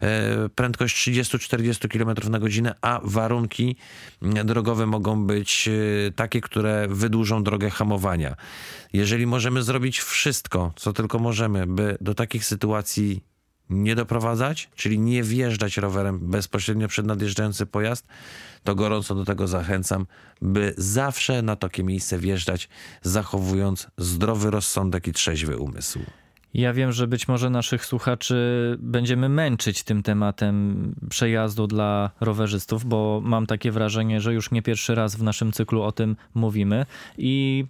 e, 0.00 0.48
prędkość 0.48 1.08
30-40 1.08 1.88
km 1.88 2.30
na 2.30 2.38
godzinę, 2.38 2.74
a 2.80 3.00
warunki 3.04 3.76
mm, 4.22 4.46
drogowe 4.46 4.86
mogą 4.86 5.26
być 5.26 5.68
e, 5.68 6.12
takie, 6.12 6.40
które 6.40 6.86
wydłużą 6.88 7.44
drogę 7.44 7.70
hamowania. 7.70 8.36
Jeżeli 8.92 9.26
możemy 9.26 9.62
zrobić 9.62 10.00
wszystko, 10.00 10.72
co 10.76 10.92
tylko 10.92 11.18
możemy, 11.18 11.66
by 11.66 11.98
do 12.00 12.14
takich 12.14 12.44
sytuacji 12.44 13.31
nie 13.72 13.94
doprowadzać, 13.94 14.68
czyli 14.76 14.98
nie 14.98 15.22
wjeżdżać 15.22 15.76
rowerem 15.76 16.18
bezpośrednio 16.18 16.88
przed 16.88 17.06
nadjeżdżający 17.06 17.66
pojazd, 17.66 18.06
to 18.64 18.74
gorąco 18.74 19.14
do 19.14 19.24
tego 19.24 19.48
zachęcam, 19.48 20.06
by 20.42 20.74
zawsze 20.76 21.42
na 21.42 21.56
takie 21.56 21.84
miejsce 21.84 22.18
wjeżdżać, 22.18 22.68
zachowując 23.02 23.88
zdrowy 23.98 24.50
rozsądek 24.50 25.08
i 25.08 25.12
trzeźwy 25.12 25.58
umysł. 25.58 26.00
Ja 26.54 26.72
wiem, 26.72 26.92
że 26.92 27.06
być 27.06 27.28
może 27.28 27.50
naszych 27.50 27.86
słuchaczy 27.86 28.36
będziemy 28.80 29.28
męczyć 29.28 29.82
tym 29.82 30.02
tematem 30.02 30.94
przejazdu 31.10 31.66
dla 31.66 32.10
rowerzystów, 32.20 32.84
bo 32.84 33.20
mam 33.24 33.46
takie 33.46 33.72
wrażenie, 33.72 34.20
że 34.20 34.34
już 34.34 34.50
nie 34.50 34.62
pierwszy 34.62 34.94
raz 34.94 35.16
w 35.16 35.22
naszym 35.22 35.52
cyklu 35.52 35.82
o 35.82 35.92
tym 35.92 36.16
mówimy 36.34 36.86
i 37.18 37.64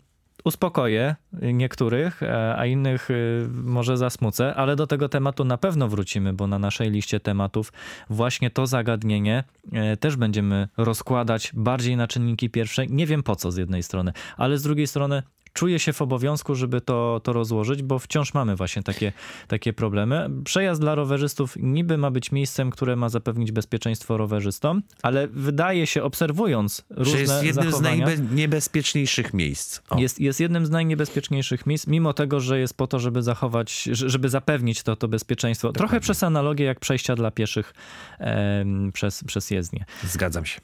uspokoję 0.44 1.16
niektórych, 1.32 2.22
e, 2.22 2.56
a 2.56 2.66
innych 2.66 3.10
e, 3.10 3.14
może 3.52 3.96
zasmucę, 3.96 4.54
ale 4.54 4.76
do 4.76 4.86
tego 4.86 5.08
tematu 5.08 5.44
na 5.44 5.58
pewno 5.58 5.88
wrócimy, 5.88 6.32
bo 6.32 6.46
na 6.46 6.58
naszej 6.58 6.90
liście 6.90 7.20
tematów 7.20 7.72
właśnie 8.10 8.50
to 8.50 8.66
zagadnienie 8.66 9.44
e, 9.72 9.96
też 9.96 10.16
będziemy 10.16 10.68
rozkładać 10.76 11.50
bardziej 11.54 11.96
na 11.96 12.06
czynniki 12.06 12.50
pierwsze. 12.50 12.86
Nie 12.86 13.06
wiem 13.06 13.22
po 13.22 13.36
co 13.36 13.52
z 13.52 13.56
jednej 13.56 13.82
strony, 13.82 14.12
ale 14.36 14.58
z 14.58 14.62
drugiej 14.62 14.86
strony 14.86 15.22
czuję 15.52 15.78
się 15.78 15.92
w 15.92 16.02
obowiązku, 16.02 16.54
żeby 16.54 16.80
to, 16.80 17.20
to 17.24 17.32
rozłożyć, 17.32 17.82
bo 17.82 17.98
wciąż 17.98 18.34
mamy 18.34 18.56
właśnie 18.56 18.82
takie, 18.82 19.12
takie 19.48 19.72
problemy. 19.72 20.30
Przejazd 20.44 20.80
dla 20.80 20.94
rowerzystów 20.94 21.56
niby 21.56 21.98
ma 21.98 22.10
być 22.10 22.32
miejscem, 22.32 22.70
które 22.70 22.96
ma 22.96 23.08
zapewnić 23.08 23.52
bezpieczeństwo 23.52 24.16
rowerzystom, 24.16 24.82
ale 25.02 25.28
wydaje 25.28 25.86
się, 25.86 26.02
obserwując 26.02 26.84
różne 26.90 27.12
Że 27.12 27.20
jest 27.20 27.44
jednym 27.44 27.72
z 27.72 27.80
najniebezpieczniejszych 27.80 29.34
miejsc. 29.34 29.80
O. 29.90 29.98
jest, 29.98 30.20
jest 30.20 30.40
jednym 30.40 30.66
z 30.66 30.70
najniebezpieczniejszych 30.70 31.66
miejsc, 31.66 31.86
mimo 31.86 32.12
tego, 32.12 32.40
że 32.40 32.58
jest 32.58 32.76
po 32.76 32.86
to, 32.86 32.98
żeby 32.98 33.22
zachować, 33.22 33.82
żeby 33.92 34.28
zapewnić 34.28 34.82
to, 34.82 34.96
to 34.96 35.08
bezpieczeństwo. 35.08 35.72
Trochę 35.72 36.00
przez 36.00 36.22
analogię 36.22 36.64
jak 36.64 36.80
przejścia 36.80 37.14
dla 37.14 37.30
pieszych 37.30 37.74
em, 38.18 38.92
przez, 38.92 39.24
przez 39.24 39.50
jezdnię. 39.50 39.84
Zgadzam 40.04 40.46
się. 40.46 40.60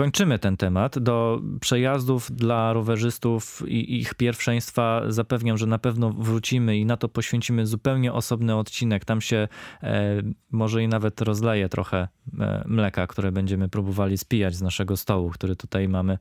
Kończymy 0.00 0.38
ten 0.38 0.56
temat. 0.56 0.98
Do 0.98 1.40
przejazdów 1.60 2.32
dla 2.32 2.72
rowerzystów 2.72 3.62
i 3.68 4.00
ich 4.00 4.14
pierwszeństwa 4.14 5.02
zapewniam, 5.08 5.58
że 5.58 5.66
na 5.66 5.78
pewno 5.78 6.10
wrócimy 6.10 6.78
i 6.78 6.86
na 6.86 6.96
to 6.96 7.08
poświęcimy 7.08 7.66
zupełnie 7.66 8.12
osobny 8.12 8.56
odcinek. 8.56 9.04
Tam 9.04 9.20
się 9.20 9.48
e, 9.82 10.22
może 10.50 10.82
i 10.82 10.88
nawet 10.88 11.20
rozleje 11.20 11.68
trochę 11.68 12.08
e, 12.38 12.64
mleka, 12.66 13.06
które 13.06 13.32
będziemy 13.32 13.68
próbowali 13.68 14.18
spijać 14.18 14.54
z 14.54 14.62
naszego 14.62 14.96
stołu, 14.96 15.30
który 15.30 15.56
tutaj 15.56 15.88
mamy 15.88 16.18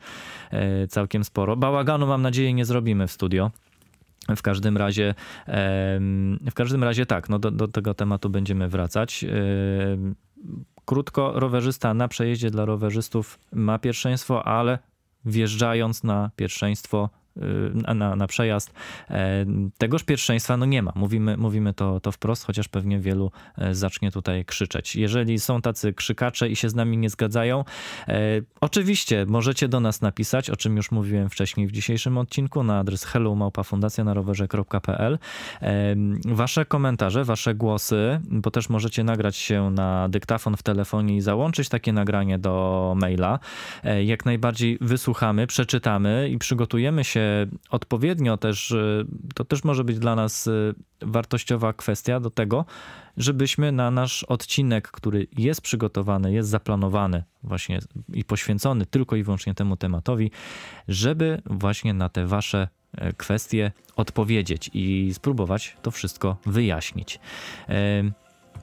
e, 0.52 0.88
całkiem 0.88 1.24
sporo. 1.24 1.56
Bałaganu 1.56 2.08
mam 2.08 2.22
nadzieję 2.22 2.54
nie 2.54 2.66
zrobimy 2.66 3.08
w 3.08 3.12
studio. 3.12 3.52
W 4.36 4.42
każdym 4.42 4.78
razie, 4.78 5.16
w 6.52 6.54
każdym 6.54 6.84
razie 6.84 7.06
tak, 7.06 7.30
no 7.30 7.40
do, 7.40 7.52
do 7.52 7.68
tego 7.68 7.94
tematu 7.94 8.30
będziemy 8.30 8.68
wracać. 8.68 9.26
Krótko, 10.90 11.32
rowerzysta 11.36 11.94
na 11.94 12.08
przejeździe 12.08 12.52
dla 12.52 12.66
rowerzystów 12.66 13.40
ma 13.54 13.80
pierwszeństwo, 13.80 14.48
ale 14.48 14.80
wjeżdżając 15.26 16.04
na 16.04 16.32
pierwszeństwo, 16.36 17.10
na, 17.96 18.16
na 18.16 18.28
przejazd, 18.28 18.74
e, 19.10 19.46
tegoż 19.78 20.04
pierwszeństwa 20.04 20.58
no 20.58 20.66
nie 20.66 20.82
ma. 20.82 20.92
Mówimy, 20.96 21.38
mówimy 21.38 21.74
to, 21.74 22.00
to 22.00 22.12
wprost, 22.12 22.46
chociaż 22.46 22.68
pewnie 22.68 23.00
wielu 23.00 23.32
e, 23.58 23.76
zacznie 23.76 24.12
tutaj 24.12 24.46
krzyczeć. 24.46 24.96
Jeżeli 24.96 25.40
są 25.40 25.62
tacy 25.62 25.94
krzykacze 25.94 26.50
i 26.50 26.56
się 26.56 26.70
z 26.70 26.76
nami 26.76 26.98
nie 26.98 27.10
zgadzają, 27.10 27.64
e, 28.08 28.42
oczywiście 28.62 29.26
możecie 29.28 29.68
do 29.68 29.80
nas 29.80 30.02
napisać, 30.02 30.50
o 30.50 30.56
czym 30.56 30.78
już 30.78 30.92
mówiłem 30.92 31.30
wcześniej 31.30 31.68
w 31.68 31.72
dzisiejszym 31.72 32.18
odcinku, 32.18 32.64
na 32.64 32.80
adres 32.80 33.04
hellomałpafundacja.pl 33.04 35.20
Wasze 36.26 36.66
komentarze, 36.66 37.24
wasze 37.24 37.56
głosy, 37.56 38.20
bo 38.24 38.52
też 38.52 38.70
możecie 38.70 39.04
nagrać 39.04 39.36
się 39.36 39.72
na 39.72 40.10
dyktafon 40.10 40.58
w 40.58 40.64
telefonie 40.64 41.16
i 41.16 41.22
załączyć 41.22 41.70
takie 41.70 41.94
nagranie 41.94 42.40
do 42.40 42.94
maila. 42.98 43.40
Jak 44.04 44.26
najbardziej 44.26 44.78
wysłuchamy, 44.82 45.48
przeczytamy 45.48 46.30
i 46.32 46.38
przygotujemy 46.38 47.04
się 47.04 47.29
odpowiednio 47.70 48.38
też. 48.38 48.72
e, 48.72 49.06
To 49.36 49.46
też 49.46 49.64
może 49.64 49.84
być 49.84 50.00
dla 50.00 50.16
nas 50.16 50.48
e, 50.48 50.52
wartościowa 51.02 51.74
kwestia 51.74 52.20
do 52.20 52.30
tego, 52.30 52.66
żebyśmy 53.18 53.72
na 53.72 53.92
nasz 53.92 54.24
odcinek, 54.24 54.92
który 54.92 55.28
jest 55.38 55.62
przygotowany, 55.62 56.34
jest 56.34 56.50
zaplanowany 56.50 57.24
właśnie 57.44 57.80
i 58.14 58.24
poświęcony 58.24 58.86
tylko 58.86 59.16
i 59.16 59.24
wyłącznie 59.24 59.54
temu 59.54 59.78
tematowi, 59.78 60.32
żeby 60.88 61.42
właśnie 61.46 61.94
na 61.94 62.10
te 62.10 62.26
wasze 62.26 62.68
e, 62.98 63.14
kwestie 63.14 63.72
odpowiedzieć 63.96 64.70
i 64.74 65.14
spróbować 65.14 65.78
to 65.82 65.92
wszystko 65.92 66.38
wyjaśnić. 66.46 67.20
Em, 67.68 68.14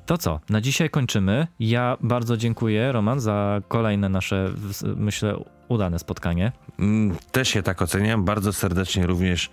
To 0.07 0.19
co, 0.19 0.41
na 0.49 0.61
dzisiaj 0.61 0.91
kończymy. 0.91 1.47
Ja 1.61 1.97
bardzo 2.01 2.37
dziękuję, 2.37 2.93
Roman, 2.93 3.21
za 3.21 3.61
kolejne 3.69 4.09
nasze, 4.09 4.51
myślę, 4.97 5.45
udane 5.69 5.99
spotkanie. 5.99 6.53
Mm, 6.79 7.17
Też 7.33 7.49
się 7.49 7.63
tak 7.63 7.83
oceniam. 7.83 8.25
Bardzo 8.25 8.53
serdecznie 8.53 9.07
również 9.07 9.51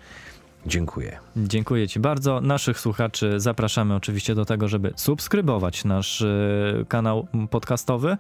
dziękuję. 0.66 1.20
Dziękuję 1.38 1.88
Ci 1.88 2.00
bardzo. 2.00 2.42
Naszych 2.42 2.80
słuchaczy 2.80 3.40
zapraszamy 3.40 3.96
oczywiście 3.96 4.36
do 4.36 4.46
tego, 4.46 4.68
żeby 4.68 4.94
subskrybować 4.96 5.86
nasz 5.86 6.22
e, 6.22 6.86
kanał 6.88 7.28
podcastowy. 7.50 8.18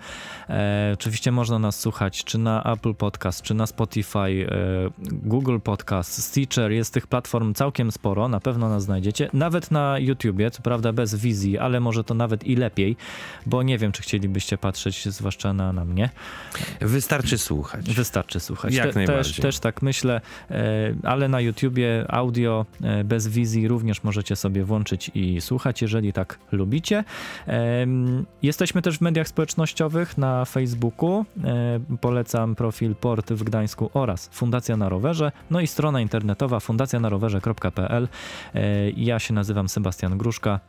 E, 0.49 0.91
oczywiście 0.93 1.31
można 1.31 1.59
nas 1.59 1.79
słuchać 1.79 2.23
czy 2.23 2.37
na 2.37 2.63
Apple 2.63 2.93
Podcast, 2.93 3.41
czy 3.41 3.53
na 3.53 3.67
Spotify, 3.67 4.19
e, 4.19 4.45
Google 5.01 5.59
Podcast, 5.59 6.23
Stitcher. 6.23 6.71
Jest 6.71 6.93
tych 6.93 7.07
platform 7.07 7.53
całkiem 7.53 7.91
sporo, 7.91 8.27
na 8.27 8.39
pewno 8.39 8.69
nas 8.69 8.83
znajdziecie. 8.83 9.29
Nawet 9.33 9.71
na 9.71 9.99
YouTubie, 9.99 10.51
co 10.51 10.61
prawda 10.61 10.93
bez 10.93 11.15
wizji, 11.15 11.57
ale 11.57 11.79
może 11.79 12.03
to 12.03 12.13
nawet 12.13 12.43
i 12.43 12.55
lepiej, 12.55 12.95
bo 13.45 13.63
nie 13.63 13.77
wiem, 13.77 13.91
czy 13.91 14.03
chcielibyście 14.03 14.57
patrzeć, 14.57 15.09
zwłaszcza 15.09 15.53
na, 15.53 15.73
na 15.73 15.85
mnie. 15.85 16.09
Wystarczy 16.81 17.37
słuchać. 17.37 17.93
Wystarczy 17.93 18.39
słuchać. 18.39 18.73
Jak 18.73 18.85
też, 18.85 18.95
najbardziej. 18.95 19.41
też 19.41 19.59
tak 19.59 19.81
myślę, 19.81 20.21
e, 20.51 20.93
ale 21.03 21.27
na 21.27 21.41
YouTubie 21.41 22.05
audio 22.07 22.32
audio 22.33 22.65
e, 22.83 23.03
bez 23.03 23.27
wizji 23.27 23.67
również 23.67 24.03
możecie 24.03 24.35
sobie 24.35 24.63
włączyć 24.63 25.11
i 25.15 25.41
słuchać, 25.41 25.81
jeżeli 25.81 26.13
tak 26.13 26.39
lubicie. 26.51 27.03
Jesteśmy 28.43 28.81
też 28.81 28.97
w 28.97 29.01
mediach 29.01 29.27
społecznościowych 29.27 30.17
na 30.17 30.45
Facebooku. 30.45 31.25
E, 31.43 31.79
polecam 32.01 32.55
profil 32.55 32.95
Port 32.95 33.33
w 33.33 33.43
Gdańsku 33.43 33.89
oraz 33.93 34.29
Fundacja 34.31 34.77
na 34.77 34.89
Rowerze, 34.89 35.31
no 35.51 35.61
i 35.61 35.67
strona 35.67 36.01
internetowa 36.01 36.59
fundacjanarowerze.pl. 36.59 38.07
Ja 38.95 39.19
się 39.19 39.33
nazywam 39.33 39.69
Sebastian 39.69 40.17
Gruszka, 40.17 40.59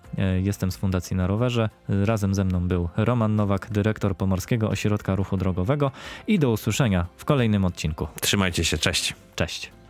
jestem 0.43 0.73
z 0.73 0.77
Fundacji 0.77 1.17
na 1.17 1.27
Rowerze. 1.27 1.69
Razem 1.89 2.35
ze 2.35 2.45
mną 2.45 2.69
był 2.69 2.89
Roman 2.97 3.37
Nowak, 3.37 3.69
dyrektor 3.71 4.17
Pomorskiego 4.17 4.69
Ośrodka 4.69 5.17
Ruchu 5.17 5.37
Drogowego 5.37 5.91
i 6.27 6.39
do 6.39 6.51
usłyszenia 6.51 7.07
w 7.17 7.25
kolejnym 7.25 7.65
odcinku. 7.65 8.09
Trzymajcie 8.21 8.65
się, 8.65 8.79
cześć. 8.79 9.15
Cześć. 9.37 9.84